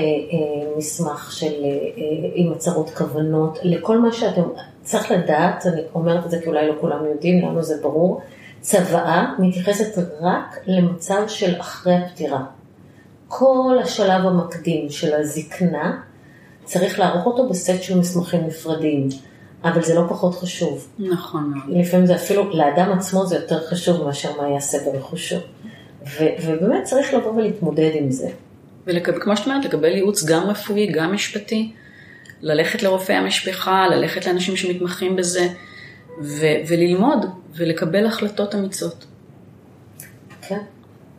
מסמך 0.76 1.32
של 1.32 1.46
אה, 1.46 1.52
אה, 1.52 2.30
עם 2.34 2.52
הצהרות 2.52 2.90
כוונות, 2.90 3.58
לכל 3.62 3.98
מה 3.98 4.12
שאתם, 4.12 4.42
צריך 4.88 5.10
לדעת, 5.10 5.66
אני 5.66 5.80
אומרת 5.94 6.24
את 6.24 6.30
זה 6.30 6.40
כי 6.40 6.48
אולי 6.48 6.68
לא 6.68 6.74
כולם 6.80 7.04
יודעים, 7.04 7.44
לנו 7.44 7.62
זה 7.62 7.74
ברור, 7.82 8.20
צוואה 8.60 9.34
מתייחסת 9.38 9.98
רק 10.20 10.58
למצב 10.66 11.22
של 11.28 11.60
אחרי 11.60 11.94
הפטירה. 11.94 12.44
כל 13.28 13.78
השלב 13.82 14.26
המקדים 14.26 14.90
של 14.90 15.14
הזקנה, 15.14 16.00
צריך 16.64 16.98
לערוך 16.98 17.26
אותו 17.26 17.48
בסט 17.48 17.82
של 17.82 17.98
מסמכים 17.98 18.46
נפרדים, 18.46 19.08
אבל 19.64 19.82
זה 19.82 19.94
לא 19.94 20.02
פחות 20.08 20.34
חשוב. 20.34 20.88
נכון 20.98 21.52
מאוד. 21.54 21.78
לפעמים 21.78 22.06
זה 22.06 22.14
אפילו, 22.14 22.50
לאדם 22.56 22.92
עצמו 22.92 23.26
זה 23.26 23.36
יותר 23.36 23.66
חשוב 23.66 24.04
מאשר 24.04 24.42
מה 24.42 24.48
יעשה 24.48 24.78
ברכושו. 24.84 25.36
ובאמת 26.46 26.84
צריך 26.84 27.14
לבוא 27.14 27.32
ולהתמודד 27.32 27.90
עם 27.94 28.10
זה. 28.10 28.28
וכמו 28.86 29.36
שאת 29.36 29.46
אומרת, 29.46 29.64
לקבל 29.64 29.88
ייעוץ 29.88 30.24
גם 30.24 30.42
רפואי, 30.42 30.92
גם 30.92 31.12
משפטי, 31.12 31.72
ללכת 32.40 32.82
לרופאי 32.82 33.14
המשפחה, 33.14 33.86
ללכת 33.88 34.26
לאנשים 34.26 34.56
שמתמחים 34.56 35.16
בזה, 35.16 35.48
ו- 36.22 36.56
וללמוד 36.68 37.26
ולקבל 37.54 38.06
החלטות 38.06 38.54
אמיצות. 38.54 39.04
כן, 40.42 40.58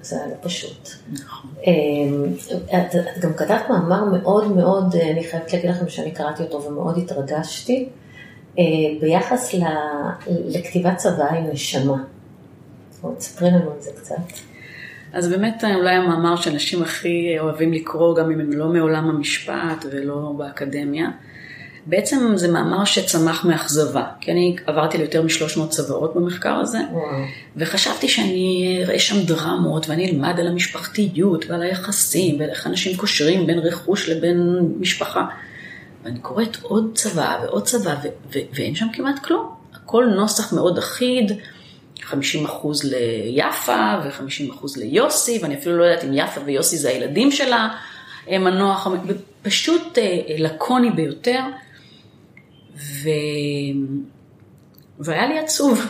זה 0.02 0.16
היה 0.16 0.28
לא 0.28 0.36
פשוט. 0.42 0.90
נכון. 1.12 1.50
אמ, 1.68 2.34
את, 2.66 2.96
את 2.96 3.20
גם 3.22 3.34
כתבת 3.34 3.70
מאמר 3.70 4.06
מאוד 4.06 4.56
מאוד, 4.56 4.96
אני 4.96 5.24
חייבת 5.24 5.54
להגיד 5.54 5.70
לכם 5.70 5.90
שאני 5.90 6.12
קראתי 6.12 6.44
אותו 6.44 6.64
ומאוד 6.64 6.98
התרגשתי, 6.98 7.90
אה, 8.60 8.64
ביחס 9.02 9.56
לכתיבת 10.28 10.98
צוואה 10.98 11.34
עם 11.34 11.48
נשמה. 11.52 12.04
תספרי 13.18 13.52
לנו 13.52 13.72
על 13.72 13.80
זה 13.80 13.92
קצת. 13.98 14.49
אז 15.14 15.30
באמת 15.30 15.64
אולי 15.76 15.96
המאמר 15.96 16.36
שאנשים 16.36 16.82
הכי 16.84 17.40
אוהבים 17.40 17.74
לקרוא, 17.74 18.16
גם 18.16 18.32
אם 18.32 18.40
הם 18.40 18.54
לא 18.54 18.68
מעולם 18.68 19.10
המשפט 19.10 19.86
ולא 19.92 20.34
באקדמיה, 20.38 21.10
בעצם 21.86 22.32
זה 22.36 22.52
מאמר 22.52 22.86
שצמח 22.86 23.46
מאכזבה, 23.46 24.04
כי 24.22 24.32
אני 24.32 24.56
עברתי 24.66 24.98
ליותר 24.98 25.22
מ-300 25.22 25.68
צוואות 25.70 26.16
במחקר 26.16 26.54
הזה, 26.54 26.80
וואו. 26.92 27.06
וחשבתי 27.58 28.08
שאני 28.08 28.80
אראה 28.84 29.00
שם 29.00 29.26
דרמות, 29.26 29.90
ואני 29.90 30.12
אלמד 30.12 30.40
על 30.40 30.48
המשפחתיות 30.48 31.46
ועל 31.50 31.62
היחסים, 31.62 32.40
ואיך 32.40 32.68
אנשים 32.68 32.98
קושרים 32.98 33.48
בין 33.48 33.60
רכוש 33.60 34.10
לבין 34.10 34.60
משפחה. 34.80 35.26
ואני 36.04 36.20
קוראת 36.20 36.58
עוד 36.62 36.92
צוואה 36.96 37.36
ועוד 37.44 37.64
צוואה, 37.64 37.96
ואין 38.54 38.76
שם 38.76 38.88
כמעט 38.94 39.20
כלום. 39.20 39.50
הכל 39.74 40.06
נוסח 40.16 40.54
מאוד 40.54 40.78
אחיד. 40.78 41.32
50 42.10 42.46
אחוז 42.46 42.84
ליפה 43.26 43.94
ו-50 44.04 44.54
אחוז 44.54 44.78
ליוסי, 44.78 45.40
ואני 45.42 45.56
אפילו 45.56 45.78
לא 45.78 45.84
יודעת 45.84 46.04
אם 46.04 46.10
יפה 46.14 46.42
ויוסי 46.46 46.78
זה 46.78 46.90
הילדים 46.90 47.32
שלה, 47.32 47.68
מנוח, 48.28 48.88
פשוט 49.42 49.98
אה, 49.98 50.22
לקוני 50.38 50.92
ביותר, 50.92 51.40
ו... 52.76 53.10
והיה 55.00 55.28
לי 55.28 55.40
עצוב. 55.40 55.86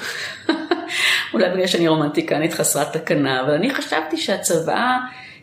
אולי 1.34 1.49
בגלל 1.53 1.67
שאני 1.67 1.88
רומנטיקנית 1.88 2.53
חסרת 2.53 2.97
תקנה, 2.97 3.41
אבל 3.41 3.53
אני 3.53 3.75
חשבתי 3.75 4.17
שהצוואה 4.17 4.97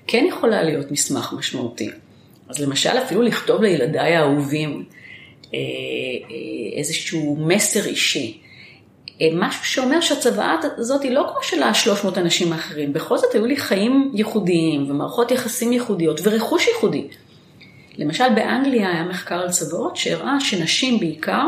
כן 0.06 0.24
יכולה 0.28 0.62
להיות 0.62 0.90
מסמך 0.90 1.34
משמעותי. 1.38 1.90
אז 2.48 2.60
למשל, 2.60 2.98
אפילו 2.98 3.22
לכתוב 3.22 3.62
לילדיי 3.62 4.16
האהובים 4.16 4.84
אה, 5.54 5.58
אה, 5.58 6.78
איזשהו 6.78 7.36
מסר 7.40 7.86
אישי. 7.86 8.40
אה, 9.20 9.28
משהו 9.32 9.64
שאומר 9.64 10.00
שהצוואה 10.00 10.56
הזאת 10.76 11.02
היא 11.02 11.10
לא 11.10 11.26
כמו 11.32 11.42
של 11.42 11.62
השלוש 11.62 12.04
מאות 12.04 12.18
אנשים 12.18 12.52
האחרים, 12.52 12.92
בכל 12.92 13.18
זאת 13.18 13.34
היו 13.34 13.46
לי 13.46 13.56
חיים 13.56 14.10
ייחודיים 14.14 14.90
ומערכות 14.90 15.30
יחסים 15.30 15.72
ייחודיות 15.72 16.20
ורכוש 16.22 16.68
ייחודי. 16.68 17.08
למשל 17.98 18.34
באנגליה 18.34 18.90
היה 18.90 19.04
מחקר 19.04 19.34
על 19.34 19.50
צוואות 19.50 19.96
שהראה 19.96 20.40
שנשים 20.40 21.00
בעיקר 21.00 21.46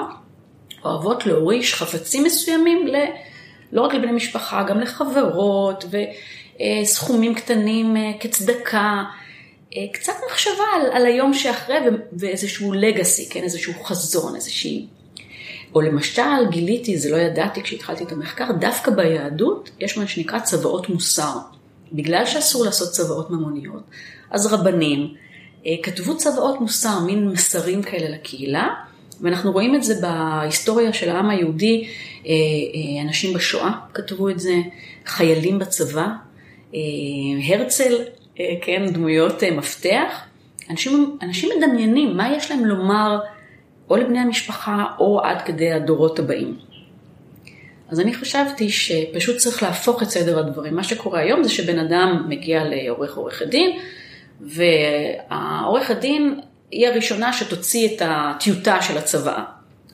אוהבות 0.84 1.26
להוריש 1.26 1.74
חפצים 1.74 2.24
מסוימים 2.24 2.86
ל... 2.86 2.96
לא 3.72 3.82
רק 3.82 3.94
לבני 3.94 4.12
משפחה, 4.12 4.62
גם 4.62 4.80
לחברות 4.80 5.84
וסכומים 5.84 7.34
קטנים 7.34 7.96
אה, 7.96 8.12
כצדקה. 8.20 9.04
אה, 9.76 9.82
קצת 9.92 10.12
מחשבה 10.30 10.64
על, 10.74 10.90
על 10.92 11.06
היום 11.06 11.34
שאחרי 11.34 11.76
ואיזשהו 12.12 12.72
לגאסי, 12.72 13.28
כן? 13.30 13.42
איזשהו 13.42 13.72
חזון, 13.84 14.34
איזושהי 14.34 14.86
או 15.74 15.80
למשל, 15.80 16.22
גיליתי, 16.50 16.98
זה 16.98 17.10
לא 17.10 17.16
ידעתי 17.16 17.62
כשהתחלתי 17.62 18.04
את 18.04 18.12
המחקר, 18.12 18.52
דווקא 18.60 18.90
ביהדות 18.90 19.70
יש 19.80 19.98
מה 19.98 20.06
שנקרא 20.06 20.38
צוואות 20.38 20.88
מוסר. 20.88 21.36
בגלל 21.92 22.26
שאסור 22.26 22.64
לעשות 22.64 22.90
צוואות 22.90 23.30
ממוניות, 23.30 23.82
אז 24.30 24.46
רבנים 24.46 25.14
אה, 25.66 25.74
כתבו 25.82 26.16
צוואות 26.16 26.60
מוסר, 26.60 27.00
מין 27.00 27.28
מסרים 27.28 27.82
כאלה 27.82 28.08
לקהילה, 28.08 28.68
ואנחנו 29.20 29.52
רואים 29.52 29.74
את 29.74 29.84
זה 29.84 29.94
בהיסטוריה 30.00 30.92
של 30.92 31.08
העם 31.08 31.30
היהודי, 31.30 31.88
אה, 32.26 32.30
אה, 32.30 33.02
אנשים 33.02 33.34
בשואה 33.34 33.70
כתבו 33.94 34.28
את 34.28 34.40
זה, 34.40 34.54
חיילים 35.06 35.58
בצבא, 35.58 36.08
הרצל, 37.48 37.94
כן, 38.62 38.86
דמויות 38.92 39.42
מפתח. 39.52 40.20
אנשים, 40.70 41.18
אנשים 41.22 41.50
מדמיינים 41.58 42.16
מה 42.16 42.36
יש 42.36 42.50
להם 42.50 42.64
לומר 42.64 43.18
או 43.90 43.96
לבני 43.96 44.18
המשפחה 44.18 44.84
או 44.98 45.20
עד 45.20 45.42
כדי 45.42 45.72
הדורות 45.72 46.18
הבאים. 46.18 46.58
אז 47.90 48.00
אני 48.00 48.14
חשבתי 48.14 48.70
שפשוט 48.70 49.36
צריך 49.36 49.62
להפוך 49.62 50.02
את 50.02 50.10
סדר 50.10 50.38
הדברים. 50.38 50.76
מה 50.76 50.84
שקורה 50.84 51.20
היום 51.20 51.42
זה 51.42 51.48
שבן 51.48 51.78
אדם 51.78 52.24
מגיע 52.28 52.64
לעורך 52.64 53.16
עורך 53.16 53.42
הדין, 53.42 53.78
והעורך 54.40 55.90
הדין 55.90 56.40
היא 56.70 56.88
הראשונה 56.88 57.32
שתוציא 57.32 57.88
את 57.96 58.02
הטיוטה 58.04 58.82
של 58.82 58.98
הצוואה. 58.98 59.44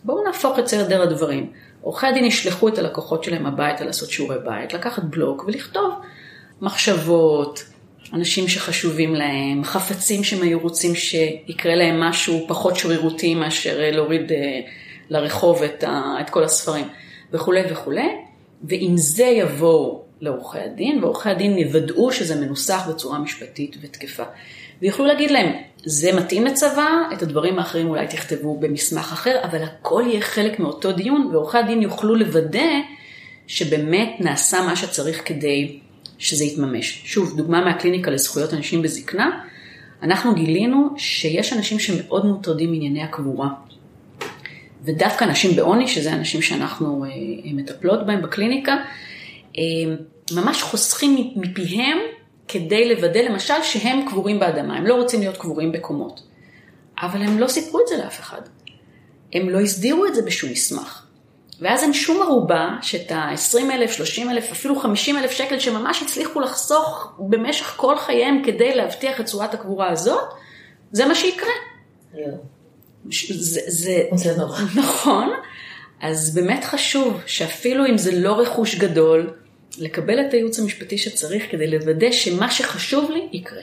בואו 0.04 0.24
נהפוך 0.24 0.58
את 0.58 0.66
סדר 0.66 1.02
הדברים. 1.02 1.52
עורכי 1.80 2.06
הדין 2.06 2.24
ישלחו 2.24 2.68
את 2.68 2.78
הלקוחות 2.78 3.24
שלהם 3.24 3.46
הביתה 3.46 3.84
לעשות 3.84 4.10
שיעורי 4.10 4.36
בית, 4.44 4.74
לקחת 4.74 5.02
בלוק 5.04 5.44
ולכתוב 5.46 5.94
מחשבות, 6.60 7.64
אנשים 8.12 8.48
שחשובים 8.48 9.14
להם, 9.14 9.64
חפצים 9.64 10.24
שהם 10.24 10.42
היו 10.42 10.60
רוצים 10.60 10.94
שיקרה 10.94 11.74
להם 11.74 12.00
משהו 12.00 12.44
פחות 12.48 12.76
שרירותי 12.76 13.34
מאשר 13.34 13.90
להוריד 13.92 14.32
אה, 14.32 14.60
לרחוב 15.10 15.62
את, 15.62 15.84
ה, 15.84 16.02
את 16.20 16.30
כל 16.30 16.44
הספרים 16.44 16.84
וכולי 17.32 17.62
וכולי, 17.70 18.08
ועם 18.64 18.96
זה 18.96 19.24
יבואו 19.24 20.02
לעורכי 20.20 20.58
הדין, 20.58 21.04
ועורכי 21.04 21.28
הדין 21.28 21.58
יוודאו 21.58 22.12
שזה 22.12 22.40
מנוסח 22.40 22.88
בצורה 22.88 23.18
משפטית 23.18 23.76
ותקפה. 23.82 24.22
ויוכלו 24.82 25.06
להגיד 25.06 25.30
להם, 25.30 25.52
זה 25.84 26.12
מתאים 26.12 26.44
לצבא, 26.44 26.88
את 27.12 27.22
הדברים 27.22 27.58
האחרים 27.58 27.88
אולי 27.88 28.06
תכתבו 28.06 28.60
במסמך 28.60 29.12
אחר, 29.12 29.40
אבל 29.44 29.62
הכל 29.62 30.02
יהיה 30.06 30.20
חלק 30.20 30.58
מאותו 30.58 30.92
דיון, 30.92 31.28
ועורכי 31.32 31.58
הדין 31.58 31.82
יוכלו 31.82 32.14
לוודא 32.14 32.70
שבאמת 33.46 34.08
נעשה 34.20 34.62
מה 34.62 34.76
שצריך 34.76 35.22
כדי 35.24 35.78
שזה 36.24 36.44
יתממש. 36.44 37.02
שוב, 37.04 37.36
דוגמה 37.36 37.64
מהקליניקה 37.64 38.10
לזכויות 38.10 38.54
אנשים 38.54 38.82
בזקנה, 38.82 39.40
אנחנו 40.02 40.34
גילינו 40.34 40.88
שיש 40.96 41.52
אנשים 41.52 41.78
שמאוד 41.78 42.26
מוטרדים 42.26 42.70
מענייני 42.70 43.02
הקבורה. 43.02 43.48
ודווקא 44.84 45.24
אנשים 45.24 45.56
בעוני, 45.56 45.88
שזה 45.88 46.12
אנשים 46.12 46.42
שאנחנו 46.42 47.04
אה, 47.04 47.10
מטפלות 47.44 48.06
בהם 48.06 48.22
בקליניקה, 48.22 48.76
אה, 49.58 49.62
ממש 50.32 50.62
חוסכים 50.62 51.32
מפיהם 51.36 51.98
כדי 52.48 52.94
לוודא 52.94 53.20
למשל 53.20 53.54
שהם 53.62 54.08
קבורים 54.08 54.40
באדמה, 54.40 54.76
הם 54.76 54.86
לא 54.86 54.94
רוצים 54.94 55.20
להיות 55.20 55.36
קבורים 55.36 55.72
בקומות. 55.72 56.22
אבל 57.02 57.22
הם 57.22 57.38
לא 57.38 57.46
סיפרו 57.48 57.80
את 57.80 57.88
זה 57.88 57.96
לאף 57.96 58.20
אחד. 58.20 58.40
הם 59.32 59.48
לא 59.48 59.60
הסדירו 59.60 60.06
את 60.06 60.14
זה 60.14 60.22
בשום 60.22 60.50
מסמך. 60.50 61.03
ואז 61.60 61.82
אין 61.82 61.92
שום 61.92 62.22
ערובה 62.22 62.68
שאת 62.82 63.12
ה-20 63.12 63.72
אלף, 63.72 63.92
30 63.92 64.30
אלף, 64.30 64.50
אפילו 64.52 64.76
50 64.80 65.18
אלף 65.18 65.30
שקל 65.30 65.58
שממש 65.58 66.02
הצליחו 66.02 66.40
לחסוך 66.40 67.12
במשך 67.18 67.74
כל 67.76 67.98
חייהם 67.98 68.42
כדי 68.44 68.74
להבטיח 68.74 69.20
את 69.20 69.24
צורת 69.24 69.54
הקבורה 69.54 69.90
הזאת, 69.90 70.24
זה 70.92 71.06
מה 71.06 71.14
שיקרה. 71.14 71.52
זה, 73.30 73.60
זה, 73.66 74.02
זה 74.14 74.36
נורא. 74.36 74.58
נכון, 74.82 75.30
אז 76.00 76.34
באמת 76.34 76.64
חשוב 76.64 77.20
שאפילו 77.26 77.86
אם 77.86 77.98
זה 77.98 78.20
לא 78.20 78.40
רכוש 78.40 78.74
גדול, 78.74 79.30
לקבל 79.78 80.20
את 80.20 80.32
הייעוץ 80.32 80.58
המשפטי 80.58 80.98
שצריך 80.98 81.50
כדי 81.50 81.66
לוודא 81.66 82.10
שמה 82.10 82.50
שחשוב 82.50 83.10
לי 83.10 83.28
יקרה. 83.32 83.62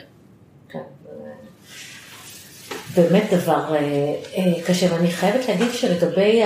באמת 2.96 3.24
דבר 3.32 3.74
אה, 3.74 4.14
אה, 4.36 4.62
קשה, 4.66 4.94
ואני 4.94 5.08
חייבת 5.10 5.48
להגיד 5.48 5.72
שלגבי 5.72 6.42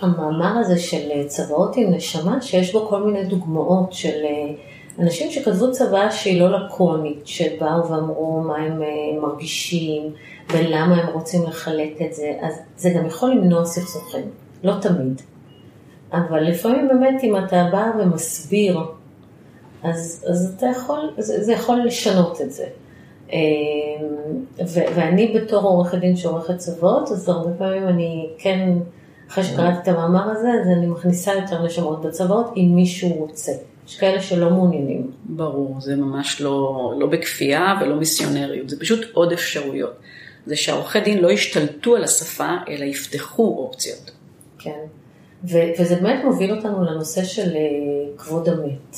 המאמר 0.00 0.58
הזה 0.58 0.78
של 0.78 1.26
צוואות 1.26 1.76
עם 1.76 1.94
נשמה, 1.94 2.42
שיש 2.42 2.72
בו 2.72 2.86
כל 2.88 3.02
מיני 3.02 3.24
דוגמאות 3.24 3.92
של 3.92 4.24
אה, 4.24 4.54
אנשים 4.98 5.30
שכתבו 5.30 5.72
צוואה 5.72 6.10
שהיא 6.10 6.40
לא 6.40 6.50
לקונית, 6.50 7.26
שבאו 7.26 7.88
ואמרו 7.90 8.40
מה 8.40 8.56
הם 8.56 8.82
מרגישים 9.22 10.02
ולמה 10.52 10.94
הם 10.94 11.08
רוצים 11.12 11.42
לחלק 11.42 12.02
את 12.06 12.14
זה, 12.14 12.32
אז 12.40 12.54
זה 12.76 12.90
גם 12.90 13.06
יכול 13.06 13.30
למנוע 13.30 13.64
סכסוכים, 13.64 14.24
לא 14.64 14.74
תמיד. 14.80 15.22
אבל 16.12 16.42
לפעמים 16.42 16.88
באמת 16.88 17.24
אם 17.24 17.36
אתה 17.36 17.68
בא 17.72 17.90
ומסביר 17.98 18.80
אז, 19.82 20.24
אז 20.30 20.54
אתה 20.56 20.66
יכול, 20.66 21.10
זה, 21.18 21.44
זה 21.44 21.52
יכול 21.52 21.80
לשנות 21.84 22.40
את 22.40 22.52
זה. 22.52 22.66
אמ, 23.32 23.38
ו, 24.66 24.80
ואני 24.96 25.34
בתור 25.34 25.62
עורכת 25.62 25.98
דין 25.98 26.16
שעורכת 26.16 26.58
צוות, 26.58 27.10
אז 27.10 27.28
הרבה 27.28 27.50
פעמים 27.58 27.88
אני 27.88 28.30
כן, 28.38 28.78
אחרי 29.30 29.44
שקראתי 29.44 29.78
את 29.82 29.88
המאמר 29.88 30.30
הזה, 30.30 30.48
אז 30.62 30.68
אני 30.78 30.86
מכניסה 30.86 31.34
יותר 31.34 31.64
נשמות 31.64 32.02
בצוות 32.02 32.52
אם 32.56 32.72
מישהו 32.74 33.12
רוצה. 33.14 33.52
יש 33.88 33.98
כאלה 33.98 34.22
שלא 34.22 34.50
מעוניינים. 34.50 35.10
ברור, 35.24 35.76
זה 35.80 35.96
ממש 35.96 36.40
לא, 36.40 36.92
לא 36.98 37.06
בכפייה 37.06 37.74
ולא 37.80 37.96
מיסיונריות, 37.96 38.68
זה 38.68 38.80
פשוט 38.80 39.06
עוד 39.12 39.32
אפשרויות. 39.32 39.92
זה 40.46 40.56
שהעורכי 40.56 41.00
דין 41.00 41.18
לא 41.18 41.30
ישתלטו 41.30 41.96
על 41.96 42.04
השפה, 42.04 42.56
אלא 42.68 42.84
יפתחו 42.84 43.56
אופציות. 43.58 44.10
כן, 44.58 44.80
ו, 45.44 45.58
וזה 45.80 45.96
באמת 45.96 46.24
מוביל 46.24 46.52
אותנו 46.52 46.84
לנושא 46.84 47.24
של 47.24 47.56
אה, 47.56 48.18
כבוד 48.18 48.48
המת. 48.48 48.96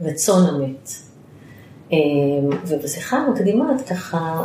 וצאן 0.00 0.42
המת. 0.48 0.90
אמ, 1.92 1.96
ובשיחה 2.66 3.16
המקדימה 3.16 3.64
את 3.76 3.88
ככה 3.88 4.44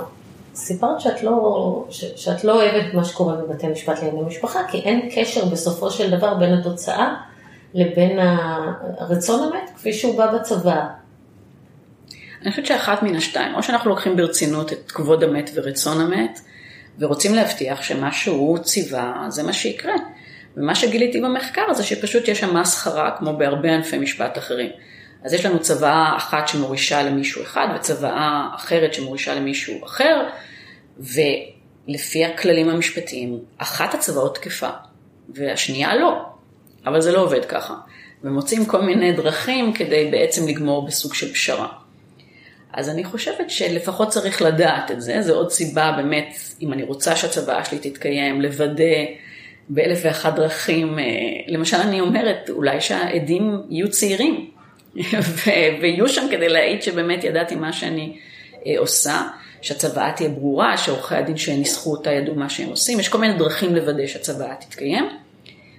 סיפרת 0.56 1.02
שאת 1.02 1.24
לא, 1.24 1.86
שאת 1.90 2.44
לא 2.44 2.54
אוהבת 2.54 2.94
מה 2.94 3.06
שקורה 3.06 3.36
בבתי 3.36 3.68
משפט 3.68 3.98
לענייני 3.98 4.28
משפחה, 4.28 4.60
כי 4.68 4.78
אין 4.78 5.10
קשר 5.16 5.46
בסופו 5.46 5.92
של 5.92 6.18
דבר 6.18 6.34
בין 6.34 6.54
התוצאה 6.54 7.16
לבין 7.74 8.20
הרצון 8.98 9.44
המת 9.44 9.70
כפי 9.76 9.94
שהוא 9.94 10.18
בא 10.18 10.32
בצבא. 10.34 10.86
אני 12.42 12.52
חושבת 12.52 12.66
שאחת 12.66 13.04
מן 13.04 13.16
השתיים, 13.16 13.56
או 13.56 13.64
שאנחנו 13.64 13.90
לוקחים 13.90 14.16
ברצינות 14.16 14.74
את 14.74 14.92
כבוד 14.92 15.24
המת 15.24 15.50
ורצון 15.54 16.02
המת, 16.02 16.40
ורוצים 17.00 17.36
להבטיח 17.36 17.82
שמה 17.82 18.12
שהוא 18.12 18.58
ציווה, 18.58 19.26
זה 19.30 19.44
מה 19.44 19.54
שיקרה. 19.54 19.94
ומה 20.58 20.76
שגיליתי 20.76 21.22
במחקר 21.22 21.74
זה 21.74 21.84
שפשוט 21.84 22.28
יש 22.28 22.40
שם 22.40 22.58
מסחרה, 22.58 23.12
כמו 23.18 23.38
בהרבה 23.38 23.76
ענפי 23.76 23.98
משפט 23.98 24.38
אחרים. 24.38 24.70
אז 25.24 25.34
יש 25.34 25.46
לנו 25.46 25.60
צוואה 25.60 26.18
אחת 26.18 26.48
שמורישה 26.48 27.04
למישהו 27.04 27.42
אחד 27.44 27.68
וצוואה 27.76 28.48
אחרת 28.56 28.94
שמורישה 28.94 29.36
למישהו 29.36 29.86
אחר, 29.86 30.30
ולפי 31.00 32.26
הכללים 32.26 32.70
המשפטיים, 32.70 33.40
אחת 33.58 33.94
הצוואות 33.94 34.36
תקפה 34.36 34.70
והשנייה 35.30 35.96
לא, 35.96 36.26
אבל 36.86 37.02
זה 37.02 37.12
לא 37.12 37.24
עובד 37.24 37.46
ככה. 37.46 37.76
ומוצאים 38.24 38.66
כל 38.66 38.82
מיני 38.82 39.14
דרכים 39.14 39.74
כדי 39.74 40.10
בעצם 40.12 40.48
לגמור 40.48 40.88
בסוג 40.88 41.14
של 41.14 41.34
פשרה. 41.34 41.68
אז 42.74 42.90
אני 42.90 43.04
חושבת 43.04 43.50
שלפחות 43.50 44.10
צריך 44.10 44.42
לדעת 44.42 44.92
את 44.92 45.02
זה, 45.02 45.22
זו 45.22 45.36
עוד 45.36 45.52
סיבה 45.52 45.94
באמת, 45.98 46.38
אם 46.62 46.74
אני 46.74 46.84
רוצה 46.84 47.16
שהצוואה 47.16 47.66
שלי 47.66 47.80
תתקיים, 47.80 48.42
לוודא 48.42 48.84
באלף 49.70 50.00
ואחת 50.04 50.36
דרכים, 50.36 51.00
אה, 51.00 51.04
למשל 51.48 51.78
אני 51.78 52.02
אומרת, 52.02 52.50
אולי 52.50 52.82
שהעדים 52.82 53.62
יהיו 53.70 53.90
צעירים, 53.90 54.52
ויהיו 55.82 56.10
שם 56.10 56.28
כדי 56.32 56.50
להעיד 56.50 56.82
שבאמת 56.82 57.24
ידעתי 57.24 57.56
מה 57.56 57.74
שאני 57.74 58.18
אה, 58.68 58.80
עושה, 58.80 59.22
שהצוואה 59.62 60.12
תהיה 60.16 60.30
ברורה, 60.30 60.78
שעורכי 60.78 61.16
הדין 61.16 61.38
שניסחו 61.38 61.92
אותה 61.92 62.12
ידעו 62.12 62.36
מה 62.36 62.50
שהם 62.50 62.70
עושים, 62.70 63.00
יש 63.00 63.10
כל 63.10 63.18
מיני 63.18 63.34
דרכים 63.34 63.76
לוודא 63.76 64.08
שהצוואה 64.08 64.56
תתקיים, 64.56 65.10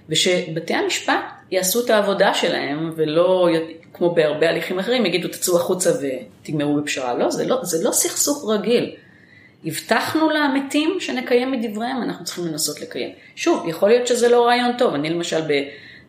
ושבתי 0.09 0.73
המשפט 0.73 1.13
יעשו 1.51 1.85
את 1.85 1.89
העבודה 1.89 2.33
שלהם, 2.33 2.91
ולא 2.95 3.49
כמו 3.93 4.15
בהרבה 4.15 4.49
הליכים 4.49 4.79
אחרים, 4.79 5.05
יגידו 5.05 5.27
תצאו 5.27 5.55
החוצה 5.55 5.91
ותגמרו 6.01 6.81
בפשרה. 6.81 7.13
לא, 7.13 7.31
זה 7.31 7.45
לא, 7.45 7.59
זה 7.63 7.83
לא 7.83 7.91
סכסוך 7.91 8.49
רגיל. 8.49 8.95
הבטחנו 9.65 10.29
למתים 10.29 10.97
שנקיים 10.99 11.51
מדבריהם, 11.51 12.01
אנחנו 12.01 12.25
צריכים 12.25 12.45
לנסות 12.45 12.81
לקיים. 12.81 13.09
שוב, 13.35 13.67
יכול 13.67 13.89
להיות 13.89 14.07
שזה 14.07 14.29
לא 14.29 14.45
רעיון 14.45 14.77
טוב, 14.77 14.93
אני 14.93 15.09
למשל 15.09 15.41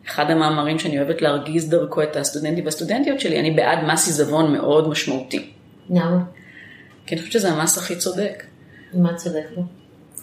אחד 0.07 0.31
המאמרים 0.31 0.79
שאני 0.79 0.97
אוהבת 0.99 1.21
להרגיז 1.21 1.69
דרכו 1.69 2.03
את 2.03 2.15
הסטודנטים 2.15 2.65
והסטודנטיות 2.65 3.19
שלי, 3.19 3.39
אני 3.39 3.51
בעד 3.51 3.79
מס 3.83 4.07
עיזבון 4.07 4.53
מאוד 4.53 4.89
משמעותי. 4.89 5.51
למה? 5.89 6.23
כי 7.05 7.15
אני 7.15 7.21
חושבת 7.21 7.33
שזה 7.33 7.51
המס 7.51 7.77
הכי 7.77 7.95
צודק. 7.95 8.43
מה 8.93 9.15
צודק 9.15 9.45
בו? 9.55 9.61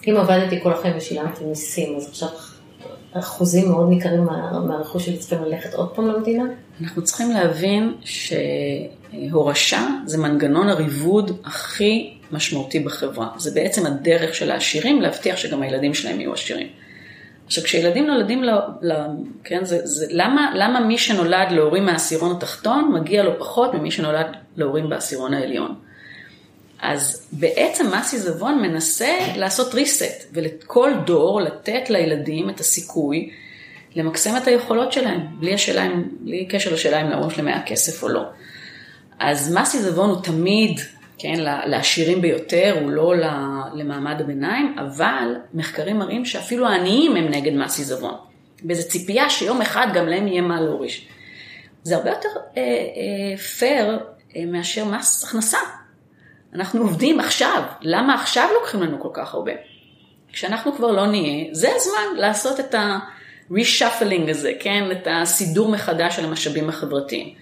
אם 0.07 0.17
עבדתי 0.17 0.61
כל 0.63 0.73
החיים 0.73 0.97
ושילמתי 0.97 1.43
מיסים, 1.43 1.97
אז 1.97 2.09
עכשיו 2.09 2.29
אחוזים 3.13 3.69
מאוד 3.69 3.89
ניכרים 3.89 4.23
מה, 4.23 4.59
מהרכוש 4.67 5.05
שלי 5.05 5.17
צריכים 5.17 5.43
ללכת 5.43 5.73
עוד 5.73 5.95
פעם 5.95 6.07
למדינה? 6.07 6.43
אנחנו 6.81 7.03
צריכים 7.03 7.31
להבין 7.31 7.93
שהורשה 8.01 9.87
זה 10.05 10.17
מנגנון 10.17 10.69
הריבוד 10.69 11.39
הכי 11.43 12.13
משמעותי 12.31 12.79
בחברה. 12.79 13.27
זה 13.37 13.51
בעצם 13.51 13.85
הדרך 13.85 14.35
של 14.35 14.51
העשירים 14.51 15.01
להבטיח 15.01 15.37
שגם 15.37 15.61
הילדים 15.61 15.93
שלהם 15.93 16.19
יהיו 16.19 16.33
עשירים. 16.33 16.67
עכשיו 17.51 17.63
כשילדים 17.63 18.07
נולדים, 18.07 18.43
ל, 18.43 18.49
ל, 18.81 18.93
כן, 19.43 19.65
זה, 19.65 19.79
זה, 19.83 20.05
למה, 20.09 20.51
למה 20.55 20.79
מי 20.79 20.97
שנולד 20.97 21.51
להורים 21.51 21.85
מהעשירון 21.85 22.35
התחתון 22.35 22.91
מגיע 22.93 23.23
לו 23.23 23.39
פחות 23.39 23.73
ממי 23.73 23.91
שנולד 23.91 24.25
להורים 24.57 24.89
בעשירון 24.89 25.33
העליון? 25.33 25.75
אז 26.81 27.27
בעצם 27.31 27.85
מס 27.95 28.13
עיזבון 28.13 28.61
מנסה 28.61 29.17
לעשות 29.35 29.73
reset 29.73 30.25
ולכל 30.33 30.91
דור 31.05 31.41
לתת 31.41 31.89
לילדים 31.89 32.49
את 32.49 32.59
הסיכוי 32.59 33.29
למקסם 33.95 34.37
את 34.37 34.47
היכולות 34.47 34.91
שלהם, 34.91 35.27
בלי, 35.39 35.53
השאלה, 35.53 35.87
בלי 36.19 36.45
קשר 36.45 36.73
לשאלה 36.73 37.01
אם 37.01 37.09
להורים 37.09 37.29
שלהם 37.29 37.47
היה 37.47 37.61
כסף 37.65 38.03
או 38.03 38.09
לא. 38.09 38.23
אז 39.19 39.55
מס 39.57 39.75
עיזבון 39.75 40.09
הוא 40.09 40.21
תמיד 40.23 40.79
כן, 41.21 41.33
לעשירים 41.65 42.21
ביותר, 42.21 42.77
הוא 42.81 42.91
לא 42.91 43.13
למעמד 43.73 44.21
הביניים, 44.21 44.75
אבל 44.79 45.35
מחקרים 45.53 45.99
מראים 45.99 46.25
שאפילו 46.25 46.67
העניים 46.67 47.15
הם 47.15 47.27
נגד 47.27 47.53
מס 47.53 47.79
עיזבון. 47.79 48.13
באיזו 48.63 48.89
ציפייה 48.89 49.29
שיום 49.29 49.61
אחד 49.61 49.87
גם 49.93 50.07
להם 50.07 50.27
יהיה 50.27 50.41
מה 50.41 50.61
להוריש. 50.61 51.07
זה 51.83 51.95
הרבה 51.95 52.09
יותר 52.09 52.29
אה, 52.57 52.61
אה, 52.61 53.37
פייר 53.37 53.99
אה, 54.35 54.45
מאשר 54.45 54.85
מס 54.85 55.23
הכנסה. 55.23 55.57
אנחנו 56.53 56.81
עובדים 56.81 57.19
עכשיו, 57.19 57.63
למה 57.81 58.13
עכשיו 58.13 58.49
לוקחים 58.53 58.81
לנו 58.81 58.99
כל 58.99 59.09
כך 59.13 59.33
הרבה? 59.33 59.51
כשאנחנו 60.33 60.75
כבר 60.75 60.91
לא 60.91 61.07
נהיה, 61.07 61.47
זה 61.51 61.69
הזמן 61.75 62.19
לעשות 62.21 62.59
את 62.59 62.75
ה-reshuffling 62.75 64.29
הזה, 64.29 64.51
כן? 64.59 64.83
את 64.91 65.07
הסידור 65.11 65.71
מחדש 65.71 66.15
של 66.15 66.25
המשאבים 66.25 66.69
החברתיים. 66.69 67.33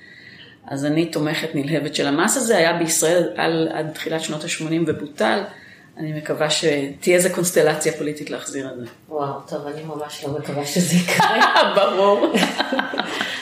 אז 0.70 0.86
אני 0.86 1.06
תומכת 1.06 1.50
נלהבת 1.56 1.96
של 1.96 2.08
המס 2.08 2.38
הזה, 2.38 2.58
היה 2.58 2.74
בישראל 2.74 3.30
על, 3.36 3.70
עד 3.74 3.92
תחילת 3.94 4.22
שנות 4.22 4.44
ה-80 4.44 4.74
ובוטל. 4.88 5.44
אני 5.98 6.14
מקווה 6.14 6.50
שתהיה 6.50 7.18
איזה 7.18 7.30
קונסטלציה 7.30 7.94
פוליטית 7.94 8.30
להחזיר 8.30 8.70
את 8.74 8.80
זה. 8.80 8.86
וואו, 9.10 9.40
טוב, 9.48 9.68
אני 9.68 9.84
ממש 9.84 10.26
לא 10.26 10.40
מקווה 10.40 10.66
שזה 10.66 10.96
יקרה. 10.96 11.40
ברור. 11.76 12.34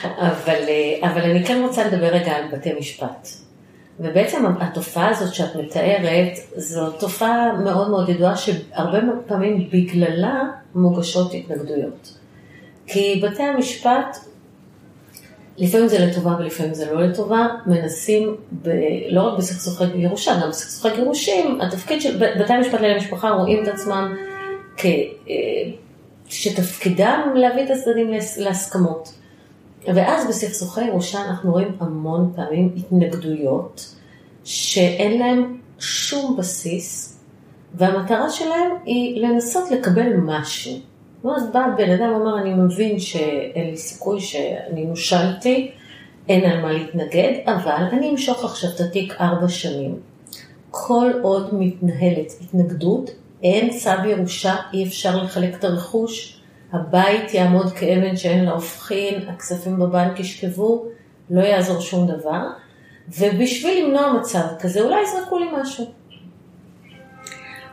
אבל, 0.04 0.64
אה, 0.68 1.10
אבל 1.12 1.22
אני 1.22 1.46
כן 1.46 1.62
רוצה 1.64 1.88
לדבר 1.88 2.08
רגע 2.08 2.32
על 2.32 2.44
בתי 2.52 2.74
משפט. 2.80 3.28
ובעצם 4.00 4.46
התופעה 4.60 5.10
הזאת 5.10 5.34
שאת 5.34 5.56
מתארת, 5.56 6.38
זו 6.56 6.92
תופעה 6.92 7.54
מאוד 7.64 7.90
מאוד 7.90 8.10
ידועה 8.10 8.38
שהרבה 8.38 9.00
פעמים 9.28 9.70
בגללה 9.72 10.44
מוגשות 10.76 11.34
התנגדויות. 11.34 12.18
כי 12.88 13.22
בתי 13.24 13.44
המשפט, 13.44 14.18
לפעמים 15.58 15.88
זה 15.88 16.06
לטובה 16.06 16.36
ולפעמים 16.40 16.74
זה 16.74 16.94
לא 16.94 17.02
לטובה, 17.02 17.48
מנסים, 17.66 18.36
ב, 18.64 18.70
לא 19.10 19.22
רק 19.22 19.38
בסכסוכי 19.38 19.84
ירושה, 19.96 20.40
גם 20.42 20.50
בסכסוכי 20.50 20.96
גירושים, 20.96 21.62
התפקיד 21.62 22.02
של 22.02 22.18
בתי 22.40 22.54
המשפט 22.54 22.74
לענייני 22.74 22.98
משפחה 22.98 23.30
רואים 23.30 23.64
את 23.64 23.68
עצמם 23.68 24.16
כ... 24.78 24.86
אה, 24.86 25.34
שתפקידם 26.30 27.20
להביא 27.36 27.64
את 27.64 27.70
הצדדים 27.70 28.12
להסכמות. 28.38 29.14
ואז 29.96 30.28
בסכסוכי 30.28 30.86
ירושה 30.86 31.22
אנחנו 31.22 31.52
רואים 31.52 31.78
המון 31.80 32.34
פעמים 32.36 32.76
התנגדויות 32.78 33.96
שאין 34.44 35.20
להם 35.20 35.58
שום 35.80 36.38
בסיס, 36.38 37.20
והמטרה 37.76 38.30
שלהם 38.30 38.72
היא 38.86 39.22
לנסות 39.22 39.72
לקבל 39.72 40.14
משהו. 40.14 40.74
ואז 41.24 41.50
בא 41.54 41.68
בן 41.78 41.92
אדם 41.92 42.14
ואומר, 42.14 42.42
אני 42.42 42.54
מבין 42.54 43.00
שאין 43.00 43.70
לי 43.70 43.78
סיכוי 43.78 44.20
שאני 44.20 44.86
נושלתי, 44.86 45.72
אין 46.30 46.52
על 46.52 46.62
מה 46.62 46.72
להתנגד, 46.72 47.34
אבל 47.46 47.84
אני 47.92 48.10
אמשוך 48.10 48.46
עכשיו 48.46 48.70
את 48.76 48.80
התיק 48.80 49.14
ארבע 49.22 49.50
שנים. 49.50 50.00
כל 50.72 51.12
עוד 51.22 51.50
מתנהלת 51.52 52.32
התנגדות, 52.42 53.10
אין 53.44 53.70
צו 53.70 53.90
ירושה, 54.06 54.56
אי 54.74 54.84
אפשר 54.84 55.24
לחלק 55.24 55.56
את 55.56 55.64
הרכוש, 55.64 56.42
הבית 56.74 57.34
יעמוד 57.34 57.72
כאבן 57.72 58.16
שאין 58.16 58.46
לה 58.46 58.52
הופכין, 58.52 59.30
הכספים 59.30 59.80
בבנק 59.80 60.20
ישכבו, 60.20 60.86
לא 61.30 61.42
יעזור 61.42 61.80
שום 61.80 62.08
דבר. 62.08 62.42
ובשביל 63.20 63.86
למנוע 63.86 64.14
מצב 64.14 64.46
כזה, 64.60 64.82
אולי 64.82 64.96
יזרקו 65.04 65.40
לי 65.40 65.46
משהו. 65.62 65.86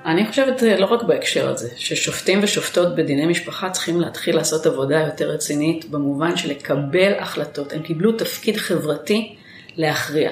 אני 0.04 0.26
חושבת 0.26 0.62
אה, 0.62 0.80
לא 0.80 0.86
רק 0.86 1.02
בהקשר 1.02 1.48
הזה, 1.48 1.68
ששופטים 1.76 2.40
ושופטות 2.42 2.94
בדיני 2.94 3.26
משפחה 3.26 3.70
צריכים 3.70 4.00
להתחיל 4.00 4.36
לעשות 4.36 4.66
עבודה 4.66 5.00
יותר 5.00 5.30
רצינית, 5.30 5.90
במובן 5.90 6.36
של 6.36 6.50
לקבל 6.50 7.12
החלטות. 7.18 7.72
הם 7.72 7.82
קיבלו 7.82 8.12
תפקיד 8.12 8.56
חברתי 8.56 9.36
להכריע. 9.76 10.30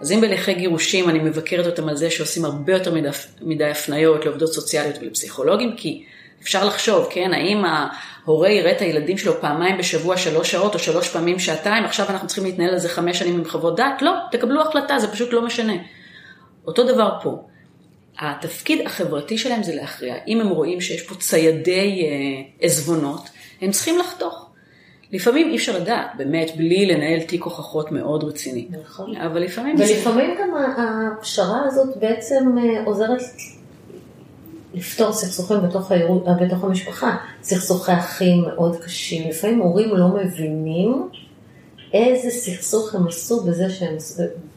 אז 0.00 0.12
אם 0.12 0.20
בהליכי 0.20 0.54
גירושים 0.54 1.08
אני 1.08 1.18
מבקרת 1.18 1.66
אותם 1.66 1.88
על 1.88 1.96
זה 1.96 2.10
שעושים 2.10 2.44
הרבה 2.44 2.72
יותר 2.72 2.94
מדי, 2.94 3.08
מדי 3.40 3.64
הפניות 3.64 4.24
לעובדות 4.24 4.52
סוציאליות 4.52 4.98
ולפסיכולוגים, 5.00 5.76
כי 5.76 6.04
אפשר 6.42 6.66
לחשוב, 6.66 7.06
כן, 7.10 7.32
האם 7.32 7.64
ההורה 7.64 8.48
יראה 8.48 8.72
את 8.72 8.80
הילדים 8.80 9.18
שלו 9.18 9.40
פעמיים 9.40 9.78
בשבוע 9.78 10.16
שלוש 10.16 10.50
שעות 10.50 10.74
או 10.74 10.78
שלוש 10.78 11.08
פעמים 11.08 11.38
שעתיים, 11.38 11.84
עכשיו 11.84 12.06
אנחנו 12.08 12.26
צריכים 12.26 12.44
להתנהל 12.44 12.70
על 12.70 12.78
זה 12.78 12.88
חמש 12.88 13.18
שנים 13.18 13.34
עם 13.34 13.44
חוות 13.44 13.76
דעת? 13.76 14.02
לא, 14.02 14.12
תקבלו 14.30 14.62
החלטה, 14.62 14.98
זה 14.98 15.12
פשוט 15.12 15.32
לא 15.32 15.42
משנה. 15.42 15.74
אותו 16.66 16.84
דבר 16.84 17.10
פה. 17.22 17.51
התפקיד 18.20 18.86
החברתי 18.86 19.38
שלהם 19.38 19.62
זה 19.62 19.74
להכריע. 19.74 20.14
אם 20.28 20.40
הם 20.40 20.48
רואים 20.48 20.80
שיש 20.80 21.02
פה 21.02 21.14
ציידי 21.14 22.02
אה, 22.04 22.42
עזבונות, 22.60 23.30
הם 23.60 23.70
צריכים 23.70 23.98
לחתוך. 23.98 24.46
לפעמים 25.12 25.50
אי 25.50 25.56
אפשר 25.56 25.78
לדעת, 25.78 26.06
באמת, 26.16 26.50
בלי 26.56 26.86
לנהל 26.86 27.20
תיק 27.20 27.42
הוכחות 27.42 27.92
מאוד 27.92 28.24
רציני. 28.24 28.68
נכון. 28.82 29.16
אבל 29.16 29.42
לפעמים... 29.42 29.76
ולפעמים 29.78 30.34
זה... 30.36 30.42
גם 30.42 30.50
הפשרה 30.76 31.62
הזאת 31.66 31.96
בעצם 31.96 32.58
אה, 32.58 32.84
עוזרת 32.84 33.20
לפתור 34.74 35.12
סכסוכים 35.12 35.56
בתוך, 35.68 35.92
הירו, 35.92 36.24
בתוך 36.40 36.64
המשפחה. 36.64 37.16
סכסוכי 37.42 37.92
אחים 37.92 38.42
מאוד 38.42 38.76
קשים. 38.76 39.28
לפעמים 39.30 39.58
הורים 39.58 39.96
לא 39.96 40.08
מבינים 40.08 41.08
איזה 41.92 42.30
סכסוך 42.30 42.94
הם 42.94 43.06
עשו 43.06 43.40
בזה 43.40 43.70
שהם, 43.70 43.96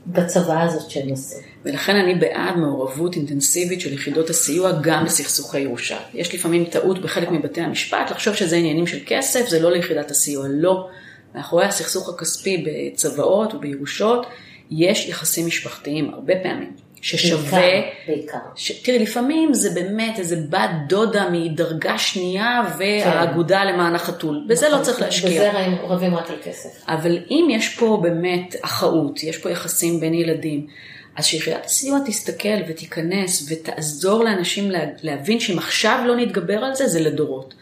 בצבא 0.07 0.63
הזאת 0.63 0.89
שהם 0.89 1.13
עשו. 1.13 1.35
ולכן 1.65 1.95
אני 1.95 2.15
בעד 2.15 2.57
מעורבות 2.57 3.15
אינטנסיבית 3.15 3.81
של 3.81 3.93
יחידות 3.93 4.29
הסיוע 4.29 4.71
גם 4.81 5.05
בסכסוכי 5.05 5.59
ירושה. 5.59 5.97
יש 6.13 6.35
לפעמים 6.35 6.65
טעות 6.65 7.01
בחלק 7.01 7.31
מבתי 7.31 7.61
המשפט 7.61 8.11
לחשוב 8.11 8.35
שזה 8.35 8.55
עניינים 8.55 8.87
של 8.87 8.99
כסף, 9.05 9.47
זה 9.47 9.59
לא 9.59 9.71
ליחידת 9.71 10.11
הסיוע, 10.11 10.45
לא. 10.49 10.87
מאחורי 11.35 11.65
הסכסוך 11.65 12.09
הכספי 12.09 12.65
בצוואות 12.67 13.53
ובירושות 13.53 14.25
יש 14.71 15.09
יחסים 15.09 15.47
משפחתיים 15.47 16.09
הרבה 16.13 16.33
פעמים. 16.43 16.84
ששווה... 17.05 17.59
בעיקר, 17.59 17.87
בעיקר. 18.07 18.37
ש... 18.55 18.71
תראי, 18.71 18.99
לפעמים 18.99 19.53
זה 19.53 19.69
באמת 19.69 20.19
איזה 20.19 20.35
בת 20.49 20.69
דודה 20.87 21.29
מדרגה 21.31 21.97
שנייה 21.97 22.61
והאגודה 22.77 23.59
כן. 23.59 23.67
למען 23.67 23.95
החתול. 23.95 24.43
בזה 24.47 24.65
לא 24.65 24.71
נכון. 24.71 24.79
לא 24.79 24.85
צריך 24.85 25.01
להשקיע. 25.01 25.29
בזה 25.29 25.51
רבים 25.83 26.15
רק 26.15 26.29
על 26.29 26.35
כסף. 26.43 26.69
אבל 26.87 27.17
אם 27.29 27.47
יש 27.51 27.75
פה 27.75 27.99
באמת 28.01 28.55
אחאות, 28.61 29.23
יש 29.23 29.37
פה 29.37 29.51
יחסים 29.51 29.99
בין 29.99 30.13
ילדים, 30.13 30.67
אז 31.15 31.25
שיחידת 31.25 31.65
הסיוע 31.65 31.99
תסתכל 32.05 32.57
ותיכנס 32.67 33.51
ותעזור 33.51 34.23
לאנשים 34.23 34.71
להבין 35.01 35.39
שאם 35.39 35.57
עכשיו 35.57 36.03
לא 36.07 36.15
נתגבר 36.15 36.57
על 36.57 36.75
זה, 36.75 36.87
זה 36.87 36.99
לדורות. 36.99 37.53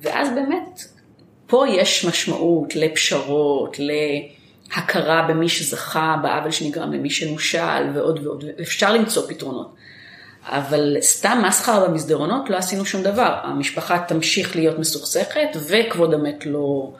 ואז 0.00 0.28
באמת, 0.34 0.84
פה 1.46 1.64
יש 1.68 2.04
משמעות 2.04 2.76
לפשרות, 2.76 3.78
ל... 3.78 3.90
הכרה 4.76 5.26
במי 5.28 5.48
שזכה, 5.48 6.16
בעוול 6.22 6.50
שנגרם 6.50 6.92
למי 6.92 7.10
שנושל 7.10 7.90
ועוד 7.94 8.26
ועוד, 8.26 8.44
אפשר 8.60 8.92
למצוא 8.92 9.28
פתרונות. 9.28 9.74
אבל 10.46 10.96
סתם 11.00 11.42
מסחר 11.48 11.88
במסדרונות 11.88 12.50
לא 12.50 12.56
עשינו 12.56 12.84
שום 12.84 13.02
דבר. 13.02 13.38
המשפחה 13.42 13.98
תמשיך 14.08 14.56
להיות 14.56 14.78
מסוכסכת 14.78 15.48
וכבוד 15.68 16.14
המת 16.14 16.46
לא, 16.46 16.92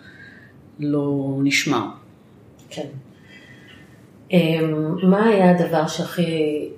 לא 0.80 1.36
נשמר. 1.42 1.84
כן. 2.70 2.86
אמ, 4.30 4.96
מה 5.02 5.26
היה 5.26 5.50
הדבר 5.50 5.86
שהכי 5.86 6.68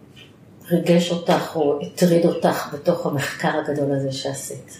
ריגש 0.70 1.10
אותך 1.10 1.56
או 1.56 1.80
הטריד 1.82 2.24
אותך 2.26 2.74
בתוך 2.74 3.06
המחקר 3.06 3.48
הגדול 3.48 3.92
הזה 3.92 4.12
שעשית? 4.12 4.78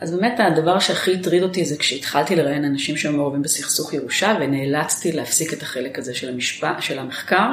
אז 0.00 0.14
באמת 0.14 0.40
הדבר 0.40 0.78
שהכי 0.78 1.14
הטריד 1.14 1.42
אותי 1.42 1.64
זה 1.64 1.76
כשהתחלתי 1.76 2.36
לראיין 2.36 2.64
אנשים 2.64 2.96
שהיו 2.96 3.12
מעורבים 3.12 3.42
בסכסוך 3.42 3.94
ירושה 3.94 4.36
ונאלצתי 4.40 5.12
להפסיק 5.12 5.52
את 5.52 5.62
החלק 5.62 5.98
הזה 5.98 6.14
של, 6.14 6.28
המשפע, 6.28 6.80
של 6.80 6.98
המחקר. 6.98 7.48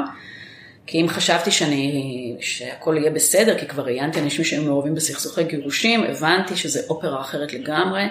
כי 0.87 1.01
אם 1.01 1.07
חשבתי 1.09 1.51
שאני, 1.51 2.35
שהכל 2.39 2.95
יהיה 2.99 3.11
בסדר, 3.11 3.57
כי 3.59 3.65
כבר 3.65 3.83
ראיינתי 3.83 4.19
אנשים 4.19 4.45
שהיו 4.45 4.61
מעורבים 4.61 4.95
בסכסוכי 4.95 5.43
גירושים, 5.43 6.03
הבנתי 6.03 6.55
שזה 6.55 6.81
אופרה 6.89 7.21
אחרת 7.21 7.53
לגמרי, 7.53 8.03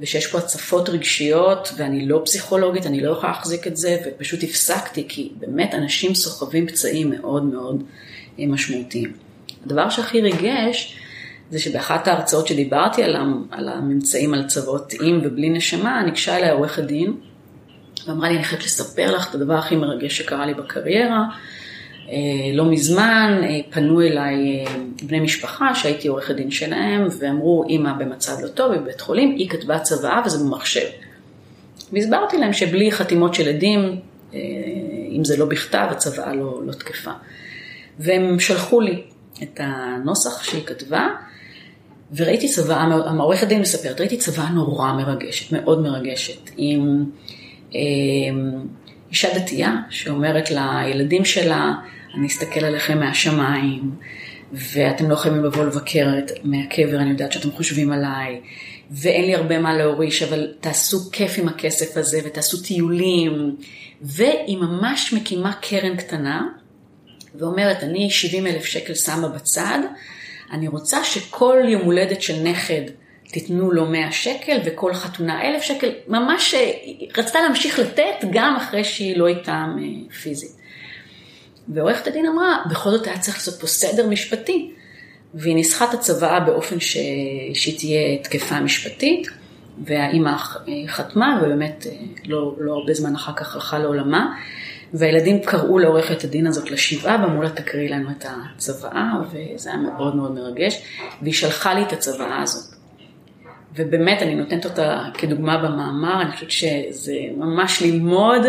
ושיש 0.00 0.26
פה 0.26 0.38
הצפות 0.38 0.88
רגשיות, 0.88 1.72
ואני 1.76 2.06
לא 2.06 2.22
פסיכולוגית, 2.24 2.86
אני 2.86 3.00
לא 3.00 3.12
יכולה 3.12 3.32
להחזיק 3.32 3.66
את 3.66 3.76
זה, 3.76 3.96
ופשוט 4.06 4.42
הפסקתי, 4.42 5.04
כי 5.08 5.30
באמת 5.36 5.74
אנשים 5.74 6.14
סוחבים 6.14 6.66
פצעים 6.66 7.10
מאוד 7.10 7.44
מאוד 7.44 7.82
משמעותיים. 8.38 9.12
הדבר 9.66 9.90
שהכי 9.90 10.20
ריגש, 10.20 10.98
זה 11.50 11.58
שבאחת 11.58 12.08
ההרצאות 12.08 12.46
שדיברתי 12.46 13.02
על, 13.02 13.16
על 13.50 13.68
הממצאים 13.68 14.34
על 14.34 14.46
צוות 14.46 14.92
עם 15.02 15.20
ובלי 15.24 15.48
נשמה, 15.48 16.02
ניגשה 16.02 16.36
אליי 16.36 16.50
עורכת 16.50 16.82
דין, 16.82 17.12
ואמרה 18.06 18.28
לי, 18.28 18.36
אני 18.36 18.44
חייבת 18.44 18.64
לספר 18.64 19.16
לך 19.16 19.30
את 19.30 19.34
הדבר 19.34 19.54
הכי 19.54 19.76
מרגש 19.76 20.18
שקרה 20.18 20.46
לי 20.46 20.54
בקריירה. 20.54 21.24
אה, 22.08 22.14
לא 22.54 22.64
מזמן 22.64 23.40
אה, 23.42 23.60
פנו 23.70 24.02
אליי 24.02 24.64
אה, 24.66 24.72
בני 25.02 25.20
משפחה 25.20 25.74
שהייתי 25.74 26.08
עורכת 26.08 26.34
דין 26.34 26.50
שלהם, 26.50 27.06
ואמרו, 27.18 27.64
אימא 27.68 27.92
במצב 27.92 28.32
לא 28.42 28.48
טוב 28.48 28.74
בבית 28.74 29.00
חולים, 29.00 29.34
היא 29.36 29.48
כתבה 29.48 29.78
צוואה 29.78 30.22
וזה 30.26 30.44
במחשב. 30.44 30.86
והסברתי 31.92 32.38
להם 32.38 32.52
שבלי 32.52 32.92
חתימות 32.92 33.34
של 33.34 33.48
עדים, 33.48 34.00
אם 35.12 35.24
זה 35.24 35.36
לא 35.36 35.46
בכתב, 35.46 35.86
הצוואה 35.90 36.34
לא, 36.34 36.62
לא 36.66 36.72
תקפה. 36.72 37.10
והם 37.98 38.40
שלחו 38.40 38.80
לי 38.80 39.02
את 39.42 39.60
הנוסח 39.62 40.42
שהיא 40.42 40.64
כתבה, 40.66 41.08
וראיתי 42.14 42.48
צוואה, 42.48 42.86
העורכת 43.06 43.46
דין 43.46 43.60
מספרת, 43.60 44.00
ראיתי 44.00 44.16
צוואה 44.16 44.50
נורא 44.50 44.92
מרגשת, 44.92 45.52
מאוד 45.52 45.82
מרגשת, 45.82 46.50
עם 46.56 47.04
אה, 47.74 47.80
אישה 49.10 49.38
דתייה 49.38 49.74
שאומרת 49.90 50.50
לילדים 50.50 51.24
שלה, 51.24 51.74
אני 52.14 52.26
אסתכל 52.26 52.64
עליכם 52.64 52.98
מהשמיים, 52.98 53.90
ואתם 54.52 55.10
לא 55.10 55.14
יכולים 55.14 55.44
לבוא 55.44 55.64
לבקר 55.64 56.08
מהקבר, 56.44 56.96
אני 56.96 57.10
יודעת 57.10 57.32
שאתם 57.32 57.52
חושבים 57.52 57.92
עליי, 57.92 58.40
ואין 58.90 59.24
לי 59.24 59.34
הרבה 59.34 59.58
מה 59.58 59.76
להוריש, 59.76 60.22
אבל 60.22 60.52
תעשו 60.60 61.10
כיף 61.12 61.38
עם 61.38 61.48
הכסף 61.48 61.96
הזה, 61.96 62.20
ותעשו 62.24 62.62
טיולים, 62.62 63.56
והיא 64.02 64.58
ממש 64.58 65.12
מקימה 65.12 65.52
קרן 65.52 65.96
קטנה, 65.96 66.48
ואומרת, 67.34 67.82
אני 67.82 68.10
70 68.10 68.46
אלף 68.46 68.64
שקל 68.64 68.94
שמה 68.94 69.28
בצד, 69.28 69.78
אני 70.52 70.68
רוצה 70.68 71.04
שכל 71.04 71.58
יום 71.68 71.82
הולדת 71.82 72.22
של 72.22 72.42
נכד 72.42 72.82
תיתנו 73.28 73.72
לו 73.72 73.86
100 73.86 74.12
שקל 74.12 74.58
וכל 74.64 74.94
חתונה 74.94 75.48
1,000 75.48 75.62
שקל, 75.62 75.90
ממש 76.08 76.54
אה, 76.54 76.72
רצתה 77.18 77.40
להמשיך 77.40 77.78
לתת 77.78 78.24
גם 78.30 78.56
אחרי 78.56 78.84
שהיא 78.84 79.16
לא 79.16 79.26
איתם 79.26 79.76
אה, 79.78 80.14
פיזית. 80.14 80.50
ועורכת 81.68 82.06
הדין 82.06 82.26
אמרה, 82.26 82.58
בכל 82.70 82.90
זאת 82.90 83.06
היה 83.06 83.18
צריך 83.18 83.36
לעשות 83.36 83.60
פה 83.60 83.66
סדר 83.66 84.08
משפטי, 84.08 84.72
והיא 85.34 85.54
ניסחה 85.54 85.84
את 85.84 85.94
הצוואה 85.94 86.40
באופן 86.40 86.80
ש... 86.80 86.96
שהיא 87.54 87.78
תהיה 87.78 88.18
תקפה 88.22 88.60
משפטית, 88.60 89.28
והאימא 89.84 90.36
חתמה, 90.88 91.40
ובאמת 91.42 91.86
לא, 92.24 92.54
לא 92.58 92.72
הרבה 92.72 92.94
זמן 92.94 93.14
אחר 93.14 93.32
כך 93.36 93.54
הלכה 93.54 93.78
לעולמה. 93.78 94.34
והילדים 94.98 95.42
קראו 95.42 95.78
לעורכת 95.78 96.24
הדין 96.24 96.46
הזאת 96.46 96.70
לשבעה 96.70 97.22
ואמרו 97.22 97.42
לה 97.42 97.50
תקריאי 97.50 97.88
לנו 97.88 98.10
את 98.10 98.24
הצוואה, 98.28 99.12
וזה 99.30 99.70
היה 99.70 99.78
מאוד 99.78 100.16
מאוד 100.16 100.32
מרגש, 100.34 100.82
והיא 101.22 101.34
שלחה 101.34 101.74
לי 101.74 101.82
את 101.82 101.92
הצוואה 101.92 102.42
הזאת. 102.42 102.74
ובאמת, 103.74 104.22
אני 104.22 104.34
נותנת 104.34 104.64
אותה 104.64 105.04
כדוגמה 105.14 105.58
במאמר, 105.58 106.22
אני 106.22 106.32
חושבת 106.32 106.50
שזה 106.50 107.14
ממש 107.36 107.82
ללמוד 107.82 108.46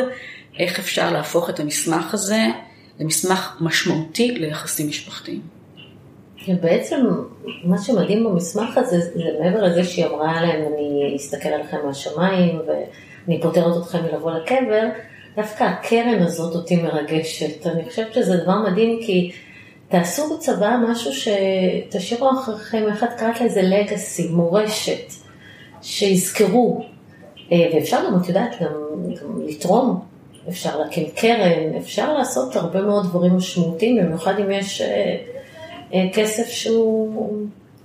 איך 0.60 0.80
אפשר 0.80 1.12
להפוך 1.12 1.50
את 1.50 1.60
המסמך 1.60 2.14
הזה 2.14 2.46
למסמך 3.00 3.58
משמעותי 3.62 4.32
ליחסים 4.32 4.88
משפחתיים. 4.88 5.42
בעצם 6.62 6.96
מה 7.64 7.78
שמדהים 7.78 8.24
במסמך 8.24 8.78
הזה, 8.78 9.00
זה 9.00 9.24
מעבר 9.40 9.64
לזה 9.64 9.84
שהיא 9.84 10.06
אמרה 10.06 10.42
להם, 10.42 10.62
אני 10.62 11.14
אסתכל 11.16 11.50
עליכם 11.50 11.78
מהשמיים 11.86 12.60
ואני 12.68 13.42
פותרת 13.42 13.78
אתכם 13.84 13.98
מלבוא 14.04 14.32
לקבר, 14.32 14.84
דווקא 15.38 15.64
הקרן 15.64 16.20
הזאת 16.22 16.56
אותי 16.56 16.76
מרגשת. 16.76 17.68
אני 17.68 17.90
חושבת 17.90 18.14
שזה 18.14 18.38
דבר 18.38 18.56
מדהים 18.70 19.00
כי 19.06 19.32
תעשו 19.90 20.36
בצבא 20.38 20.78
משהו 20.90 21.12
שתשאירו 21.14 22.30
אחריכם, 22.32 22.84
איך 22.88 23.04
את 23.04 23.10
קראת 23.18 23.42
לזה 23.42 23.62
לגאסי, 23.62 24.28
מורשת, 24.28 25.14
שיזכרו. 25.82 26.82
אה, 27.52 27.70
ואפשר 27.74 27.98
גם, 28.08 28.22
את 28.22 28.28
יודעת, 28.28 28.62
גם, 28.62 28.74
גם 29.22 29.48
לתרום, 29.48 30.00
אפשר 30.50 30.80
להקים 30.80 31.10
קרן, 31.16 31.76
אפשר 31.78 32.14
לעשות 32.14 32.56
הרבה 32.56 32.82
מאוד 32.82 33.06
דברים 33.06 33.38
משמעותיים, 33.38 33.98
במיוחד 33.98 34.40
אם 34.40 34.52
יש 34.52 34.82
אה, 34.82 35.18
אה, 35.94 36.06
כסף 36.14 36.50
שהוא, 36.50 37.32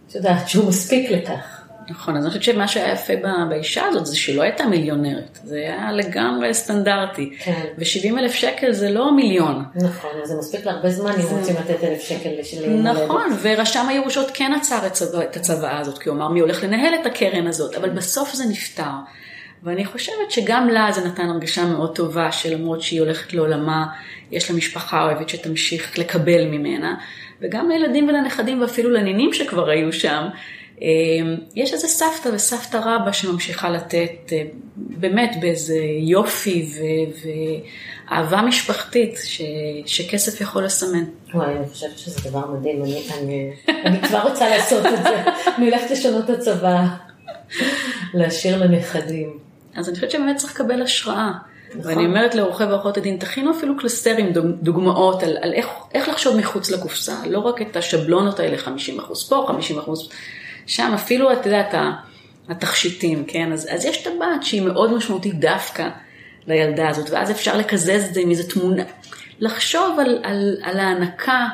את 0.08 0.14
יודעת, 0.14 0.48
שהוא 0.48 0.68
מספיק 0.68 1.10
לכך. 1.10 1.51
נכון, 1.90 2.16
אז 2.16 2.24
אני 2.24 2.30
חושבת 2.30 2.42
שמה 2.42 2.68
שהיה 2.68 2.92
יפה 2.92 3.12
באישה 3.48 3.86
הזאת 3.86 4.06
זה 4.06 4.16
שהיא 4.16 4.36
לא 4.36 4.42
הייתה 4.42 4.66
מיליונרת, 4.66 5.38
זה 5.44 5.56
היה 5.56 5.92
לגמרי 5.92 6.54
סטנדרטי. 6.54 7.30
כן. 7.38 7.64
ו-70 7.78 8.18
אלף 8.18 8.32
שקל 8.32 8.72
זה 8.72 8.90
לא 8.90 9.16
מיליון. 9.16 9.64
נכון, 9.74 10.10
אז 10.22 10.28
זה 10.28 10.34
מספיק 10.38 10.66
להרבה 10.66 10.90
זמן 10.90 11.12
אם 11.12 11.38
רוצים 11.38 11.56
לתת 11.56 11.84
אלף 11.84 12.02
שקל 12.02 12.30
לשלי. 12.38 12.68
נכון, 12.68 13.22
ורשם 13.42 13.88
הירושות 13.88 14.30
כן 14.34 14.52
עצר 14.56 14.86
את 15.30 15.36
הצוואה 15.36 15.78
הזאת, 15.78 15.98
כי 15.98 16.08
הוא 16.08 16.16
אמר 16.16 16.28
מי 16.28 16.40
הולך 16.40 16.64
לנהל 16.64 16.94
את 16.94 17.06
הקרן 17.06 17.46
הזאת, 17.46 17.74
אבל 17.74 17.90
בסוף 17.90 18.34
זה 18.34 18.44
נפתר. 18.50 18.92
ואני 19.62 19.84
חושבת 19.84 20.30
שגם 20.30 20.68
לה 20.68 20.92
זה 20.92 21.08
נתן 21.08 21.28
הרגשה 21.28 21.64
מאוד 21.64 21.96
טובה, 21.96 22.32
שלמרות 22.32 22.80
שהיא 22.80 23.00
הולכת 23.00 23.32
לעולמה, 23.32 23.86
יש 24.30 24.50
לה 24.50 24.56
משפחה 24.56 25.04
אוהבת 25.04 25.28
שתמשיך 25.28 25.98
לקבל 25.98 26.44
ממנה, 26.44 26.94
וגם 27.40 27.68
לילדים 27.68 28.08
ולנכדים 28.08 28.60
ואפילו 28.60 28.90
לנינים 28.90 29.32
שכבר 29.32 29.68
היו 29.68 29.92
שם. 29.92 30.28
אמ, 30.82 31.36
יש 31.54 31.72
איזה 31.72 31.88
סבתא 31.88 32.28
וסבתא 32.34 32.76
רבא 32.76 33.12
שממשיכה 33.12 33.70
לתת 33.70 34.32
אה, 34.32 34.42
באמת 34.76 35.36
באיזה 35.40 35.78
יופי 36.00 36.68
ו- 36.74 37.28
ואהבה 38.10 38.42
משפחתית 38.42 39.18
ש- 39.24 39.42
שכסף 39.86 40.40
יכול 40.40 40.64
לסמן. 40.64 41.04
וואי, 41.34 41.56
אני 41.56 41.68
חושבת 41.68 41.98
שזה 41.98 42.30
דבר 42.30 42.46
מדהים, 42.46 42.82
אני, 42.82 43.02
אני, 43.18 43.50
אני 43.84 44.02
כבר 44.02 44.22
רוצה 44.22 44.48
לעשות 44.48 44.86
את 44.86 45.02
זה, 45.02 45.22
אני 45.58 45.70
הולכת 45.70 45.90
לשנות 45.90 46.24
את 46.24 46.30
הצבא, 46.30 46.84
להשאיר 48.14 48.64
לנכדים. 48.64 49.38
אז 49.74 49.88
אני 49.88 49.94
חושבת 49.94 50.10
שבאמת 50.10 50.36
צריך 50.36 50.54
לקבל 50.60 50.82
השראה. 50.82 51.30
נכון. 51.74 51.90
ואני 51.92 52.06
אומרת 52.06 52.34
לעורכי 52.34 52.64
ועורכות 52.64 52.96
הדין, 52.96 53.16
תכינו 53.16 53.50
אפילו 53.50 53.78
קלסטרים, 53.78 54.32
דוגמאות 54.62 55.22
על, 55.22 55.36
על 55.40 55.52
איך, 55.52 55.66
איך 55.94 56.08
לחשוב 56.08 56.36
מחוץ 56.36 56.70
לקופסה, 56.70 57.16
לא 57.26 57.38
רק 57.38 57.62
את 57.62 57.76
השבלונות 57.76 58.40
האלה, 58.40 58.56
50% 58.56 59.28
פה, 59.28 59.46
50%, 59.48 60.12
שם 60.66 60.92
אפילו, 60.94 61.32
אתה 61.32 61.48
יודע, 61.48 61.90
התכשיטים, 62.48 63.24
כן? 63.24 63.52
אז, 63.52 63.68
אז 63.70 63.84
יש 63.84 63.96
טבעת 63.96 64.42
שהיא 64.42 64.62
מאוד 64.62 64.92
משמעותית 64.92 65.40
דווקא 65.40 65.88
לילדה 66.46 66.88
הזאת, 66.88 67.10
ואז 67.10 67.30
אפשר 67.30 67.56
לקזז 67.56 68.06
את 68.08 68.14
זה 68.14 68.20
עם 68.20 68.30
איזה 68.30 68.50
תמונה. 68.50 68.82
לחשוב 69.40 69.98
על, 69.98 70.18
על, 70.22 70.56
על 70.62 70.78
ההענקה 70.78 71.48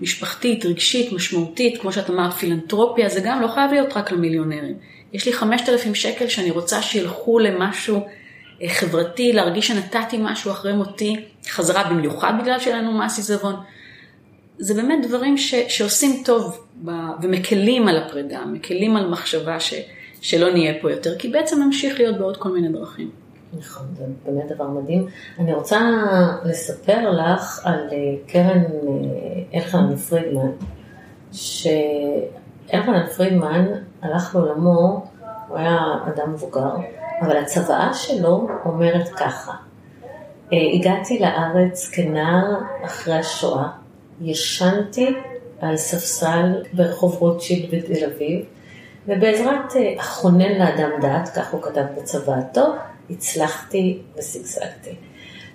משפחתית, 0.00 0.64
רגשית, 0.64 1.12
משמעותית, 1.12 1.80
כמו 1.80 1.92
שאת 1.92 2.10
אמרת, 2.10 2.32
פילנטרופיה, 2.32 3.08
זה 3.08 3.20
גם 3.24 3.40
לא 3.40 3.48
חייב 3.48 3.72
להיות 3.72 3.96
רק 3.96 4.12
למיליונרים. 4.12 4.74
יש 5.12 5.26
לי 5.26 5.32
5,000 5.32 5.94
שקל 5.94 6.28
שאני 6.28 6.50
רוצה 6.50 6.82
שילכו 6.82 7.38
למשהו 7.38 8.06
אה, 8.62 8.68
חברתי, 8.68 9.32
להרגיש 9.32 9.68
שנתתי 9.68 10.16
משהו 10.20 10.50
אחרי 10.50 10.72
מותי, 10.72 11.16
חזרה 11.48 11.84
במיוחד 11.84 12.32
בגלל 12.42 12.58
שאין 12.58 12.78
לנו 12.78 12.98
מס 12.98 13.16
עיזבון. 13.16 13.56
זה 14.60 14.74
באמת 14.74 15.06
דברים 15.06 15.36
ש, 15.36 15.54
שעושים 15.54 16.22
טוב 16.24 16.66
ב, 16.84 16.90
ומקלים 17.22 17.88
על 17.88 17.96
הפרידה, 17.96 18.44
מקלים 18.44 18.96
על 18.96 19.08
מחשבה 19.08 19.60
ש, 19.60 19.74
שלא 20.20 20.52
נהיה 20.52 20.72
פה 20.82 20.90
יותר, 20.90 21.18
כי 21.18 21.28
בעצם 21.28 21.62
נמשיך 21.62 21.98
להיות 21.98 22.18
בעוד 22.18 22.36
כל 22.36 22.48
מיני 22.48 22.68
דרכים. 22.68 23.10
נכון, 23.58 23.86
זה 23.98 24.04
באמת 24.24 24.52
דבר 24.52 24.68
מדהים. 24.68 25.06
אני 25.38 25.54
רוצה 25.54 25.80
לספר 26.44 27.10
לך 27.10 27.66
על 27.66 27.88
אה, 27.92 27.96
קרן 28.26 28.62
אה, 28.62 29.58
אלחנן 29.58 29.96
פרידמן, 29.96 30.50
שאלחנן 31.32 33.06
פרידמן 33.16 33.66
הלך 34.02 34.34
לעולמו, 34.34 35.06
הוא 35.48 35.58
היה 35.58 35.78
אדם 36.08 36.32
מבוגר, 36.32 36.70
אבל 37.22 37.36
הצוואה 37.36 37.94
שלו 37.94 38.48
אומרת 38.64 39.08
ככה, 39.08 39.52
אה, 40.52 40.58
הגעתי 40.74 41.18
לארץ 41.18 41.90
כנער 41.94 42.60
אחרי 42.84 43.14
השואה, 43.14 43.79
ישנתי 44.20 45.06
על 45.60 45.76
ספסל 45.76 46.62
ברחוב 46.72 47.16
רוטשילד 47.16 47.74
בתל 47.74 48.04
אביב, 48.04 48.44
ובעזרת 49.08 49.76
אה, 49.76 49.94
החונן 49.98 50.52
לאדם 50.58 50.90
דעת, 51.00 51.28
כך 51.28 51.52
הוא 51.52 51.62
כתב 51.62 51.84
בצוואתו, 51.96 52.66
הצלחתי 53.10 53.98
ושגשגתי. 54.18 54.94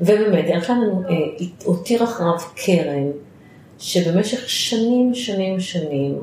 ובאמת, 0.01 0.45
אלחנן 0.45 0.89
אה, 1.09 1.15
הותיר 1.63 2.03
אחריו 2.03 2.37
קרן, 2.55 3.11
שבמשך 3.79 4.49
שנים, 4.49 5.13
שנים, 5.13 5.59
שנים, 5.59 6.19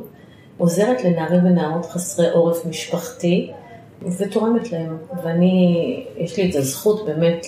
עוזרת 0.59 1.05
לנערים 1.05 1.45
ונערות 1.45 1.87
חסרי 1.87 2.31
עורף 2.31 2.67
משפחתי, 2.67 3.51
ותורמת 4.19 4.73
להם. 4.73 4.97
ואני, 5.25 6.05
יש 6.17 6.37
לי 6.37 6.51
את 6.51 6.55
הזכות 6.55 7.07
באמת 7.07 7.47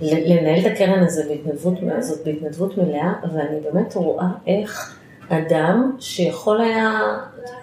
לנהל 0.00 0.66
את 0.66 0.72
הקרן 0.72 1.02
הזה 1.02 1.22
בהתנדבות, 1.28 1.74
הזאת 1.98 2.24
בהתנדבות 2.24 2.78
מלאה, 2.78 3.12
ואני 3.32 3.60
באמת 3.60 3.94
רואה 3.94 4.28
איך 4.46 4.98
אדם 5.28 5.96
שיכול 6.00 6.60
היה 6.60 7.18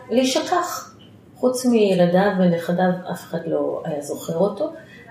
להישכח, 0.10 0.96
חוץ 1.36 1.66
מילדיו 1.66 2.32
ונכדיו, 2.40 2.90
אף 3.12 3.24
אחד 3.24 3.40
לא 3.48 3.82
היה 3.86 4.02
זוכר 4.02 4.38
אותו, 4.38 4.70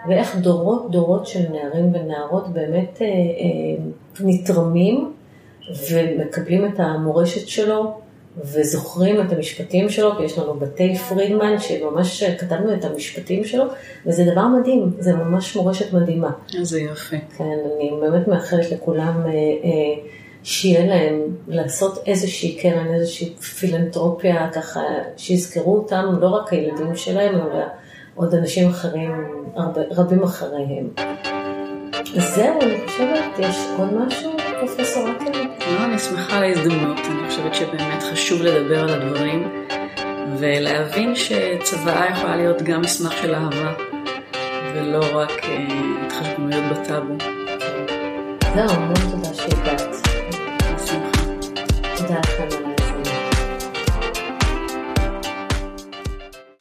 ואיך 0.08 0.36
דורות 0.36 0.90
דורות 0.90 1.26
של 1.26 1.44
נערים 1.52 1.92
ונערות 1.94 2.48
באמת 2.48 2.98
אה, 3.02 3.06
אה, 3.06 3.84
נתרמים 4.20 5.12
ומקבלים 5.90 6.66
את 6.66 6.80
המורשת 6.80 7.48
שלו 7.48 8.05
וזוכרים 8.44 9.20
את 9.20 9.32
המשפטים 9.32 9.88
שלו, 9.88 10.16
כי 10.16 10.22
יש 10.22 10.38
לנו 10.38 10.54
בתי 10.54 10.94
פרידמן 10.98 11.58
שממש 11.58 12.24
כתבנו 12.24 12.74
את 12.74 12.84
המשפטים 12.84 13.44
שלו, 13.44 13.64
וזה 14.06 14.24
דבר 14.32 14.46
מדהים, 14.46 14.90
זה 14.98 15.12
ממש 15.12 15.56
מורשת 15.56 15.92
מדהימה. 15.92 16.30
איזה 16.58 16.80
יופי. 16.80 17.16
כן, 17.38 17.44
אני 17.76 17.90
באמת 18.00 18.28
מאחלת 18.28 18.70
לכולם 18.70 19.22
אה, 19.26 19.30
אה, 19.30 20.02
שיהיה 20.42 20.86
להם 20.86 21.22
לעשות 21.48 21.98
איזושהי 22.06 22.56
קרן, 22.56 22.94
איזושהי 22.94 23.34
פילנטרופיה, 23.34 24.50
ככה 24.52 24.80
שיזכרו 25.16 25.76
אותם, 25.76 26.04
לא 26.20 26.28
רק 26.28 26.52
הילדים 26.52 26.96
שלהם, 26.96 27.34
אלא 27.34 27.64
עוד 28.14 28.34
אנשים 28.34 28.68
אחרים, 28.68 29.12
הרבה, 29.54 29.80
רבים 29.90 30.22
אחריהם. 30.22 30.88
זהו, 32.34 32.60
אני 32.60 32.86
חושבת, 32.86 33.38
יש 33.38 33.56
עוד 33.78 33.94
משהו, 33.94 34.35
פרופסור 34.60 35.08
אקר? 35.10 35.42
לא, 35.72 35.84
אני 35.84 35.98
שמחה 35.98 36.36
על 36.36 36.42
ההזדמנות, 36.42 36.98
אני 36.98 37.28
חושבת 37.30 37.54
שבאמת 37.54 38.02
חשוב 38.02 38.42
לדבר 38.42 38.80
על 38.80 38.88
הדברים 38.88 39.66
ולהבין 40.38 41.14
שצוואה 41.14 42.10
יכולה 42.10 42.36
להיות 42.36 42.62
גם 42.62 42.80
מסמך 42.80 43.12
של 43.22 43.34
אהבה 43.34 43.72
ולא 44.74 45.00
רק 45.12 45.44
אה, 45.44 45.66
התחשבנויות 46.06 46.64
בטאבו. 46.72 47.14
זהו, 48.54 48.70
המון 48.70 48.94
תודה 48.94 49.34
שהגעת. 49.34 50.08
בשמחה. 50.76 51.22
תודה 51.96 52.18
לכם. 52.18 52.65